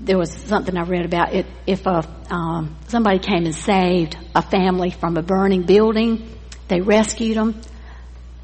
there 0.01 0.19
was 0.19 0.33
something 0.33 0.77
I 0.77 0.83
read 0.83 1.05
about 1.05 1.33
it. 1.33 1.47
If 1.67 1.87
a, 1.87 2.03
um, 2.31 2.77
somebody 2.89 3.19
came 3.19 3.45
and 3.45 3.55
saved 3.55 4.17
a 4.35 4.43
family 4.43 4.91
from 4.91 5.17
a 5.17 5.23
burning 5.23 5.63
building, 5.63 6.29
they 6.69 6.81
rescued 6.81 7.37
them. 7.37 7.61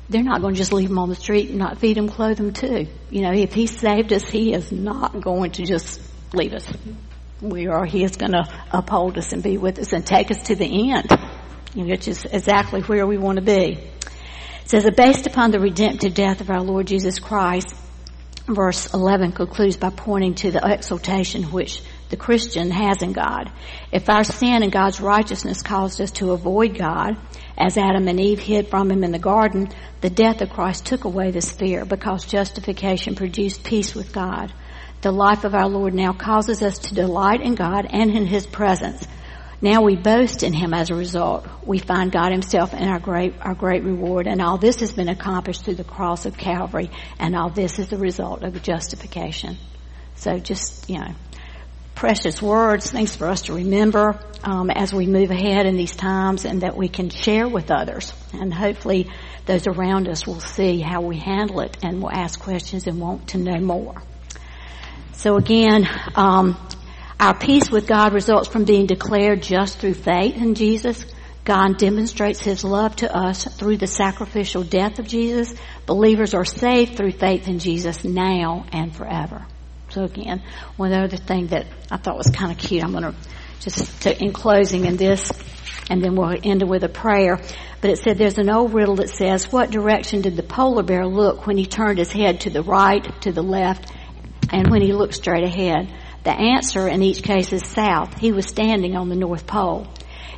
They're 0.08 0.22
not 0.22 0.40
going 0.40 0.54
to 0.54 0.58
just 0.58 0.72
leave 0.72 0.88
them 0.88 0.98
on 0.98 1.08
the 1.08 1.14
street 1.14 1.50
and 1.50 1.58
not 1.58 1.78
feed 1.78 1.96
them, 1.96 2.08
clothe 2.08 2.38
them 2.38 2.52
too. 2.52 2.86
You 3.10 3.22
know, 3.22 3.32
if 3.32 3.52
He 3.52 3.66
saved 3.66 4.12
us, 4.12 4.28
He 4.28 4.52
is 4.52 4.72
not 4.72 5.20
going 5.20 5.52
to 5.52 5.64
just 5.64 6.00
leave 6.32 6.52
us 6.52 6.66
we 7.40 7.66
are, 7.68 7.84
He 7.84 8.04
is 8.04 8.16
going 8.16 8.32
to 8.32 8.46
uphold 8.70 9.18
us 9.18 9.32
and 9.32 9.42
be 9.42 9.58
with 9.58 9.78
us 9.78 9.92
and 9.92 10.06
take 10.06 10.30
us 10.30 10.44
to 10.44 10.56
the 10.56 10.92
end, 10.92 11.10
which 11.74 12.08
is 12.08 12.24
exactly 12.24 12.82
where 12.82 13.06
we 13.06 13.18
want 13.18 13.36
to 13.36 13.44
be. 13.44 13.90
Says 14.70 14.84
that 14.84 14.94
based 14.94 15.26
upon 15.26 15.50
the 15.50 15.58
redemptive 15.58 16.14
death 16.14 16.40
of 16.40 16.48
our 16.48 16.62
Lord 16.62 16.86
Jesus 16.86 17.18
Christ, 17.18 17.74
verse 18.46 18.94
11 18.94 19.32
concludes 19.32 19.76
by 19.76 19.90
pointing 19.90 20.36
to 20.36 20.52
the 20.52 20.64
exaltation 20.64 21.42
which 21.50 21.82
the 22.08 22.16
Christian 22.16 22.70
has 22.70 23.02
in 23.02 23.12
God. 23.12 23.50
If 23.90 24.08
our 24.08 24.22
sin 24.22 24.62
and 24.62 24.70
God's 24.70 25.00
righteousness 25.00 25.60
caused 25.62 26.00
us 26.00 26.12
to 26.12 26.30
avoid 26.30 26.78
God, 26.78 27.16
as 27.58 27.76
Adam 27.76 28.06
and 28.06 28.20
Eve 28.20 28.38
hid 28.38 28.68
from 28.68 28.92
him 28.92 29.02
in 29.02 29.10
the 29.10 29.18
garden, 29.18 29.70
the 30.02 30.08
death 30.08 30.40
of 30.40 30.50
Christ 30.50 30.86
took 30.86 31.02
away 31.02 31.32
this 31.32 31.50
fear 31.50 31.84
because 31.84 32.24
justification 32.24 33.16
produced 33.16 33.64
peace 33.64 33.96
with 33.96 34.12
God. 34.12 34.52
The 35.00 35.10
life 35.10 35.42
of 35.42 35.56
our 35.56 35.68
Lord 35.68 35.94
now 35.94 36.12
causes 36.12 36.62
us 36.62 36.78
to 36.78 36.94
delight 36.94 37.40
in 37.40 37.56
God 37.56 37.88
and 37.90 38.08
in 38.12 38.24
His 38.24 38.46
presence. 38.46 39.04
Now 39.62 39.82
we 39.82 39.94
boast 39.94 40.42
in 40.42 40.52
Him 40.54 40.72
as 40.72 40.90
a 40.90 40.94
result. 40.94 41.46
We 41.64 41.78
find 41.78 42.10
God 42.10 42.32
Himself 42.32 42.72
in 42.72 42.88
our 42.88 42.98
great, 42.98 43.34
our 43.40 43.54
great 43.54 43.84
reward. 43.84 44.26
And 44.26 44.40
all 44.40 44.56
this 44.56 44.80
has 44.80 44.92
been 44.92 45.08
accomplished 45.08 45.64
through 45.64 45.74
the 45.74 45.84
cross 45.84 46.24
of 46.24 46.36
Calvary. 46.38 46.90
And 47.18 47.36
all 47.36 47.50
this 47.50 47.78
is 47.78 47.88
the 47.88 47.98
result 47.98 48.42
of 48.42 48.60
justification. 48.62 49.58
So 50.16 50.38
just, 50.38 50.88
you 50.88 50.98
know, 50.98 51.14
precious 51.94 52.40
words, 52.40 52.90
things 52.90 53.14
for 53.14 53.26
us 53.26 53.42
to 53.42 53.52
remember 53.52 54.18
um, 54.42 54.70
as 54.70 54.94
we 54.94 55.06
move 55.06 55.30
ahead 55.30 55.66
in 55.66 55.76
these 55.76 55.94
times 55.94 56.46
and 56.46 56.62
that 56.62 56.74
we 56.74 56.88
can 56.88 57.10
share 57.10 57.46
with 57.46 57.70
others. 57.70 58.14
And 58.32 58.54
hopefully 58.54 59.10
those 59.44 59.66
around 59.66 60.08
us 60.08 60.26
will 60.26 60.40
see 60.40 60.80
how 60.80 61.02
we 61.02 61.18
handle 61.18 61.60
it 61.60 61.76
and 61.82 62.00
will 62.00 62.10
ask 62.10 62.40
questions 62.40 62.86
and 62.86 62.98
want 62.98 63.28
to 63.28 63.38
know 63.38 63.60
more. 63.60 64.02
So 65.12 65.36
again, 65.36 65.86
um, 66.14 66.56
our 67.20 67.36
peace 67.38 67.70
with 67.70 67.86
God 67.86 68.14
results 68.14 68.48
from 68.48 68.64
being 68.64 68.86
declared 68.86 69.42
just 69.42 69.78
through 69.78 69.92
faith 69.92 70.36
in 70.36 70.54
Jesus. 70.54 71.04
God 71.44 71.76
demonstrates 71.76 72.40
His 72.40 72.64
love 72.64 72.96
to 72.96 73.14
us 73.14 73.44
through 73.44 73.76
the 73.76 73.86
sacrificial 73.86 74.64
death 74.64 74.98
of 74.98 75.06
Jesus. 75.06 75.54
Believers 75.84 76.32
are 76.32 76.46
saved 76.46 76.96
through 76.96 77.12
faith 77.12 77.46
in 77.46 77.58
Jesus 77.58 78.04
now 78.04 78.64
and 78.72 78.96
forever. 78.96 79.44
So 79.90 80.04
again, 80.04 80.42
one 80.78 80.94
other 80.94 81.18
thing 81.18 81.48
that 81.48 81.66
I 81.90 81.98
thought 81.98 82.16
was 82.16 82.30
kind 82.30 82.52
of 82.52 82.58
cute, 82.58 82.82
I'm 82.82 82.92
going 82.92 83.04
to 83.04 83.14
just 83.60 84.02
to, 84.02 84.18
in 84.18 84.32
closing 84.32 84.86
in 84.86 84.96
this, 84.96 85.30
and 85.90 86.02
then 86.02 86.16
we'll 86.16 86.34
end 86.42 86.62
it 86.62 86.68
with 86.68 86.84
a 86.84 86.88
prayer. 86.88 87.38
But 87.82 87.90
it 87.90 87.98
said 87.98 88.16
there's 88.16 88.38
an 88.38 88.48
old 88.48 88.72
riddle 88.72 88.96
that 88.96 89.10
says, 89.10 89.52
what 89.52 89.70
direction 89.70 90.22
did 90.22 90.36
the 90.36 90.42
polar 90.42 90.82
bear 90.82 91.06
look 91.06 91.46
when 91.46 91.58
he 91.58 91.66
turned 91.66 91.98
his 91.98 92.10
head 92.10 92.40
to 92.42 92.50
the 92.50 92.62
right, 92.62 93.04
to 93.22 93.32
the 93.32 93.42
left, 93.42 93.92
and 94.50 94.70
when 94.70 94.80
he 94.80 94.94
looked 94.94 95.14
straight 95.14 95.44
ahead. 95.44 95.92
The 96.22 96.32
answer 96.32 96.86
in 96.86 97.02
each 97.02 97.22
case 97.22 97.52
is 97.52 97.66
south. 97.66 98.18
He 98.18 98.32
was 98.32 98.46
standing 98.46 98.96
on 98.96 99.08
the 99.08 99.16
North 99.16 99.46
Pole. 99.46 99.86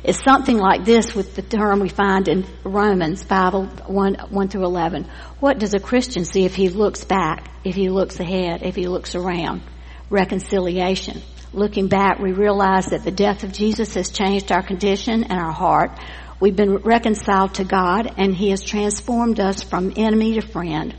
It's 0.03 0.23
something 0.23 0.57
like 0.57 0.83
this 0.83 1.15
with 1.15 1.35
the 1.35 1.41
term 1.41 1.79
we 1.79 1.89
find 1.89 2.27
in 2.27 2.45
Romans 2.63 3.23
5, 3.23 3.87
1, 3.87 4.15
1 4.29 4.47
through 4.49 4.65
11. 4.65 5.09
What 5.39 5.59
does 5.59 5.73
a 5.73 5.79
Christian 5.79 6.25
see 6.25 6.45
if 6.45 6.55
he 6.55 6.69
looks 6.69 7.03
back, 7.05 7.49
if 7.63 7.75
he 7.75 7.89
looks 7.89 8.19
ahead, 8.19 8.63
if 8.63 8.75
he 8.75 8.87
looks 8.87 9.15
around? 9.15 9.61
Reconciliation. 10.09 11.21
Looking 11.53 11.87
back, 11.87 12.19
we 12.19 12.31
realize 12.31 12.87
that 12.87 13.03
the 13.03 13.11
death 13.11 13.43
of 13.43 13.53
Jesus 13.53 13.93
has 13.93 14.09
changed 14.09 14.51
our 14.51 14.63
condition 14.63 15.23
and 15.23 15.39
our 15.39 15.51
heart. 15.51 15.91
We've 16.39 16.55
been 16.55 16.77
reconciled 16.77 17.53
to 17.55 17.63
God 17.63 18.13
and 18.17 18.33
He 18.35 18.49
has 18.49 18.63
transformed 18.63 19.39
us 19.39 19.63
from 19.63 19.93
enemy 19.95 20.33
to 20.33 20.41
friend. 20.41 20.95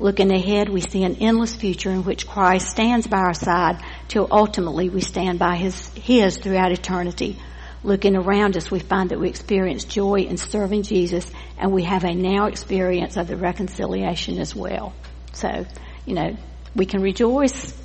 Looking 0.00 0.30
ahead, 0.30 0.68
we 0.68 0.80
see 0.80 1.02
an 1.02 1.16
endless 1.16 1.56
future 1.56 1.90
in 1.90 2.04
which 2.04 2.28
Christ 2.28 2.70
stands 2.70 3.06
by 3.06 3.18
our 3.18 3.34
side 3.34 3.82
till 4.06 4.28
ultimately 4.30 4.88
we 4.88 5.00
stand 5.00 5.40
by 5.40 5.56
his, 5.56 5.88
his 5.94 6.38
throughout 6.38 6.70
eternity. 6.70 7.36
Looking 7.82 8.16
around 8.16 8.56
us, 8.56 8.70
we 8.70 8.78
find 8.78 9.10
that 9.10 9.18
we 9.18 9.28
experience 9.28 9.84
joy 9.84 10.20
in 10.20 10.36
serving 10.36 10.84
Jesus 10.84 11.28
and 11.58 11.72
we 11.72 11.82
have 11.84 12.04
a 12.04 12.14
now 12.14 12.46
experience 12.46 13.16
of 13.16 13.26
the 13.26 13.36
reconciliation 13.36 14.38
as 14.38 14.54
well. 14.54 14.94
So, 15.32 15.66
you 16.06 16.14
know, 16.14 16.36
we 16.76 16.86
can 16.86 17.02
rejoice 17.02 17.76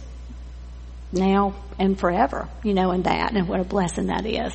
now 1.12 1.56
and 1.80 2.00
forever, 2.00 2.48
you 2.64 2.74
know, 2.74 2.92
in 2.92 3.04
that 3.04 3.36
and 3.36 3.48
what 3.48 3.60
a 3.60 3.64
blessing 3.64 4.08
that 4.08 4.26
is. 4.26 4.54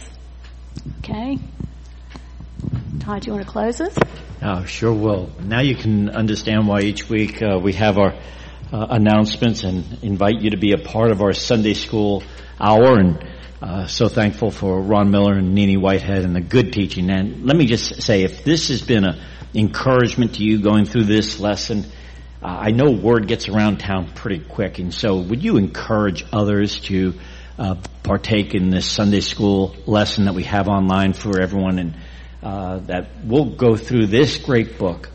Okay? 0.98 1.38
Todd, 3.00 3.22
do 3.22 3.26
you 3.26 3.32
want 3.34 3.46
to 3.46 3.50
close 3.50 3.80
us? 3.80 3.96
Oh, 4.42 4.64
sure 4.64 4.92
will. 4.92 5.30
Now 5.40 5.60
you 5.60 5.74
can 5.74 6.10
understand 6.10 6.66
why 6.66 6.80
each 6.80 7.08
week 7.08 7.42
uh, 7.42 7.58
we 7.62 7.72
have 7.74 7.98
our 7.98 8.14
uh, 8.72 8.86
announcements 8.90 9.62
and 9.62 10.02
invite 10.02 10.40
you 10.40 10.50
to 10.50 10.56
be 10.56 10.72
a 10.72 10.78
part 10.78 11.10
of 11.10 11.20
our 11.20 11.32
Sunday 11.32 11.74
school 11.74 12.22
hour. 12.60 12.98
And 12.98 13.24
uh, 13.60 13.86
so 13.86 14.08
thankful 14.08 14.50
for 14.50 14.80
Ron 14.80 15.10
Miller 15.10 15.34
and 15.34 15.54
Nene 15.54 15.80
Whitehead 15.80 16.24
and 16.24 16.34
the 16.34 16.40
good 16.40 16.72
teaching. 16.72 17.10
And 17.10 17.44
let 17.44 17.56
me 17.56 17.66
just 17.66 18.02
say, 18.02 18.22
if 18.22 18.44
this 18.44 18.68
has 18.68 18.82
been 18.82 19.04
an 19.04 19.20
encouragement 19.54 20.36
to 20.36 20.44
you 20.44 20.60
going 20.60 20.84
through 20.84 21.04
this 21.04 21.40
lesson, 21.40 21.84
uh, 22.42 22.46
I 22.46 22.70
know 22.70 22.90
word 22.90 23.26
gets 23.26 23.48
around 23.48 23.80
town 23.80 24.12
pretty 24.14 24.44
quick. 24.44 24.78
And 24.78 24.94
so 24.94 25.16
would 25.16 25.42
you 25.42 25.56
encourage 25.56 26.24
others 26.32 26.80
to 26.80 27.14
uh, 27.58 27.74
partake 28.02 28.54
in 28.54 28.70
this 28.70 28.90
Sunday 28.90 29.20
school 29.20 29.74
lesson 29.86 30.26
that 30.26 30.34
we 30.34 30.44
have 30.44 30.68
online 30.68 31.12
for 31.12 31.40
everyone 31.40 31.78
and 31.78 31.96
uh, 32.42 32.78
that 32.80 33.24
we'll 33.24 33.56
go 33.56 33.76
through 33.76 34.06
this 34.06 34.38
great 34.38 34.78
book 34.78 35.10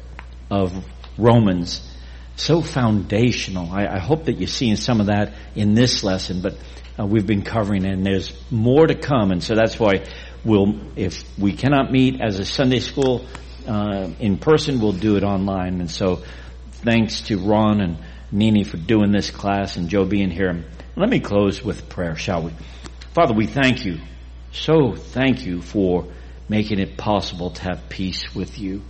of 0.49 0.74
Romans 1.17 1.89
so 2.36 2.61
foundational. 2.61 3.71
I, 3.71 3.86
I, 3.86 3.99
hope 3.99 4.26
that 4.26 4.38
you're 4.39 4.47
seeing 4.47 4.76
some 4.76 4.99
of 4.99 5.07
that 5.07 5.34
in 5.55 5.76
this 5.76 6.03
lesson, 6.03 6.41
but 6.41 6.57
uh, 6.99 7.05
we've 7.05 7.28
been 7.28 7.43
covering 7.43 7.86
it 7.86 7.93
and 7.93 8.05
there's 8.05 8.34
more 8.51 8.88
to 8.88 8.95
come. 8.95 9.32
And 9.32 9.43
so 9.43 9.55
that's 9.55 9.80
why 9.80 10.05
we'll, 10.43 10.80
if 10.95 11.24
we 11.38 11.53
cannot 11.53 11.91
meet 11.91 12.21
as 12.21 12.39
a 12.39 12.45
Sunday 12.45 12.80
school 12.80 13.26
uh, 13.67 14.09
in 14.19 14.38
person, 14.38 14.82
we'll 14.82 14.93
do 14.93 15.15
it 15.15 15.24
online. 15.24 15.80
And 15.80 15.89
so 15.89 16.24
thanks 16.71 17.21
to 17.24 17.38
Ron 17.38 17.82
and 17.82 17.97
Nene 18.32 18.65
for 18.65 18.78
doing 18.78 19.11
this 19.11 19.30
class 19.30 19.78
and 19.78 19.89
Joe 19.89 20.05
being 20.05 20.32
here. 20.32 20.65
Let 20.95 21.09
me 21.09 21.19
close 21.19 21.63
with 21.63 21.88
prayer, 21.89 22.15
shall 22.15 22.43
we? 22.43 22.51
Father, 23.13 23.34
we 23.34 23.45
thank 23.45 23.86
you. 23.86 23.99
So 24.51 24.95
thank 24.95 25.45
you 25.45 25.61
for 25.61 26.07
making 26.50 26.80
it 26.80 26.98
possible 26.98 27.52
to 27.52 27.64
have 27.64 27.89
peace 27.89 28.34
with 28.36 28.60
you, 28.60 28.82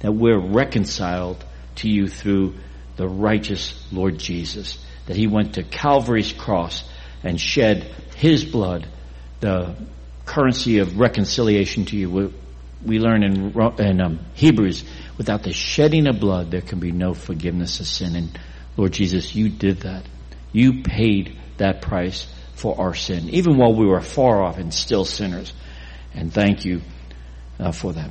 that 0.00 0.12
we're 0.12 0.38
reconciled 0.38 1.44
to 1.76 1.88
you 1.88 2.06
through 2.06 2.54
the 2.96 3.08
righteous 3.08 3.86
Lord 3.90 4.18
Jesus, 4.18 4.84
that 5.06 5.16
he 5.16 5.26
went 5.26 5.54
to 5.54 5.62
Calvary's 5.62 6.32
cross 6.32 6.84
and 7.22 7.40
shed 7.40 7.94
his 8.16 8.44
blood, 8.44 8.86
the 9.40 9.76
currency 10.24 10.78
of 10.78 10.98
reconciliation 10.98 11.84
to 11.86 11.96
you. 11.96 12.10
We 12.10 12.32
we 12.84 12.98
learn 12.98 13.22
in, 13.22 13.52
in 13.78 14.00
um, 14.00 14.20
Hebrews, 14.34 14.84
without 15.18 15.42
the 15.42 15.52
shedding 15.52 16.06
of 16.06 16.18
blood, 16.18 16.50
there 16.50 16.62
can 16.62 16.80
be 16.80 16.92
no 16.92 17.12
forgiveness 17.12 17.80
of 17.80 17.86
sin. 17.86 18.16
And 18.16 18.38
Lord 18.76 18.92
Jesus, 18.92 19.34
you 19.34 19.50
did 19.50 19.80
that. 19.80 20.04
You 20.52 20.82
paid 20.82 21.38
that 21.58 21.82
price 21.82 22.26
for 22.54 22.80
our 22.80 22.94
sin, 22.94 23.28
even 23.30 23.58
while 23.58 23.74
we 23.74 23.86
were 23.86 24.00
far 24.00 24.42
off 24.42 24.58
and 24.58 24.72
still 24.72 25.04
sinners. 25.04 25.52
And 26.14 26.32
thank 26.32 26.64
you 26.64 26.80
uh, 27.60 27.72
for 27.72 27.92
that. 27.92 28.10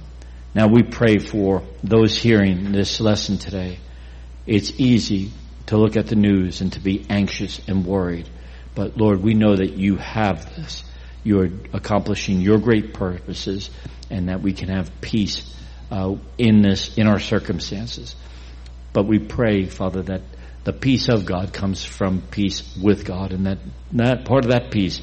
Now 0.56 0.68
we 0.68 0.84
pray 0.84 1.18
for 1.18 1.64
those 1.84 2.18
hearing 2.18 2.72
this 2.72 3.02
lesson 3.02 3.38
today 3.38 3.80
it's 4.50 4.72
easy 4.80 5.32
to 5.68 5.78
look 5.78 5.96
at 5.96 6.08
the 6.08 6.16
news 6.16 6.62
and 6.62 6.74
to 6.74 6.80
be 6.80 7.06
anxious 7.08 7.62
and 7.68 7.86
worried. 7.86 8.28
But 8.74 8.98
Lord, 8.98 9.22
we 9.22 9.36
know 9.36 9.56
that 9.56 9.74
you 9.74 9.98
have 9.98 10.56
this. 10.56 10.84
You're 11.24 11.50
accomplishing 11.72 12.42
your 12.42 12.58
great 12.58 12.96
purposes 12.96 13.70
and 14.10 14.30
that 14.30 14.42
we 14.42 14.54
can 14.54 14.70
have 14.70 14.90
peace 15.02 15.56
uh, 15.92 16.16
in 16.40 16.64
this, 16.64 16.98
in 16.98 17.06
our 17.06 17.20
circumstances. 17.20 18.16
But 18.92 19.06
we 19.06 19.20
pray, 19.20 19.66
Father, 19.66 20.02
that 20.04 20.24
the 20.64 20.74
peace 20.74 21.10
of 21.10 21.28
God 21.28 21.54
comes 21.54 21.86
from 21.86 22.22
peace 22.22 22.76
with 22.76 23.06
God 23.06 23.32
and 23.32 23.46
that, 23.46 23.60
that 23.92 24.26
part 24.26 24.46
of 24.46 24.50
that 24.52 24.72
peace 24.72 25.00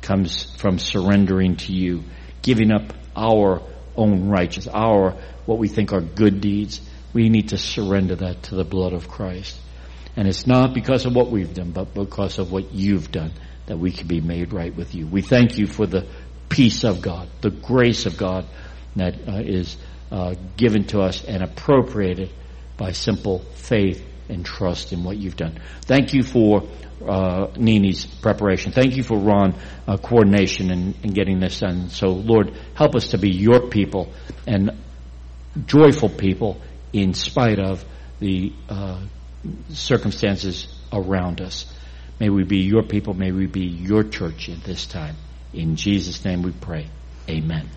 comes 0.00 0.44
from 0.56 0.78
surrendering 0.78 1.56
to 1.56 1.74
you, 1.74 2.02
giving 2.40 2.72
up 2.72 2.94
our 3.14 3.60
own 3.96 4.28
righteous, 4.28 4.68
our, 4.68 5.12
what 5.46 5.58
we 5.58 5.68
think 5.68 5.92
are 5.92 6.00
good 6.00 6.40
deeds, 6.40 6.80
we 7.12 7.28
need 7.28 7.50
to 7.50 7.58
surrender 7.58 8.16
that 8.16 8.44
to 8.44 8.54
the 8.54 8.64
blood 8.64 8.92
of 8.92 9.08
Christ. 9.08 9.58
And 10.16 10.26
it's 10.26 10.46
not 10.46 10.74
because 10.74 11.04
of 11.06 11.14
what 11.14 11.30
we've 11.30 11.52
done, 11.52 11.72
but 11.72 11.94
because 11.94 12.38
of 12.38 12.50
what 12.50 12.72
you've 12.72 13.10
done 13.10 13.32
that 13.66 13.78
we 13.78 13.90
can 13.92 14.06
be 14.06 14.20
made 14.20 14.52
right 14.52 14.74
with 14.74 14.94
you. 14.94 15.06
We 15.06 15.22
thank 15.22 15.58
you 15.58 15.66
for 15.66 15.86
the 15.86 16.06
peace 16.48 16.84
of 16.84 17.02
God, 17.02 17.28
the 17.40 17.50
grace 17.50 18.06
of 18.06 18.16
God 18.16 18.46
that 18.94 19.14
uh, 19.28 19.42
is 19.44 19.76
uh, 20.10 20.34
given 20.56 20.84
to 20.84 21.00
us 21.00 21.24
and 21.24 21.42
appropriated 21.42 22.30
by 22.76 22.92
simple 22.92 23.40
faith 23.54 24.04
and 24.28 24.44
trust 24.44 24.92
in 24.92 25.04
what 25.04 25.16
you've 25.16 25.36
done. 25.36 25.58
Thank 25.82 26.14
you 26.14 26.22
for 26.22 26.62
uh, 27.06 27.48
Nene's 27.56 28.06
preparation. 28.06 28.72
Thank 28.72 28.96
you 28.96 29.02
for 29.02 29.18
Ron 29.18 29.54
uh, 29.86 29.96
coordination 29.96 30.70
and, 30.70 31.14
getting 31.14 31.40
this 31.40 31.60
done. 31.60 31.90
So, 31.90 32.08
Lord, 32.08 32.52
help 32.74 32.94
us 32.94 33.08
to 33.08 33.18
be 33.18 33.30
your 33.30 33.68
people 33.68 34.12
and 34.46 34.70
joyful 35.66 36.08
people 36.08 36.60
in 36.92 37.14
spite 37.14 37.58
of 37.58 37.84
the 38.20 38.52
uh, 38.68 39.00
circumstances 39.70 40.66
around 40.92 41.40
us. 41.40 41.72
May 42.18 42.30
we 42.30 42.44
be 42.44 42.58
your 42.58 42.82
people. 42.82 43.14
May 43.14 43.32
we 43.32 43.46
be 43.46 43.66
your 43.66 44.02
church 44.02 44.48
at 44.48 44.62
this 44.64 44.86
time. 44.86 45.16
In 45.52 45.76
Jesus' 45.76 46.24
name 46.24 46.42
we 46.42 46.52
pray. 46.52 46.86
Amen. 47.28 47.68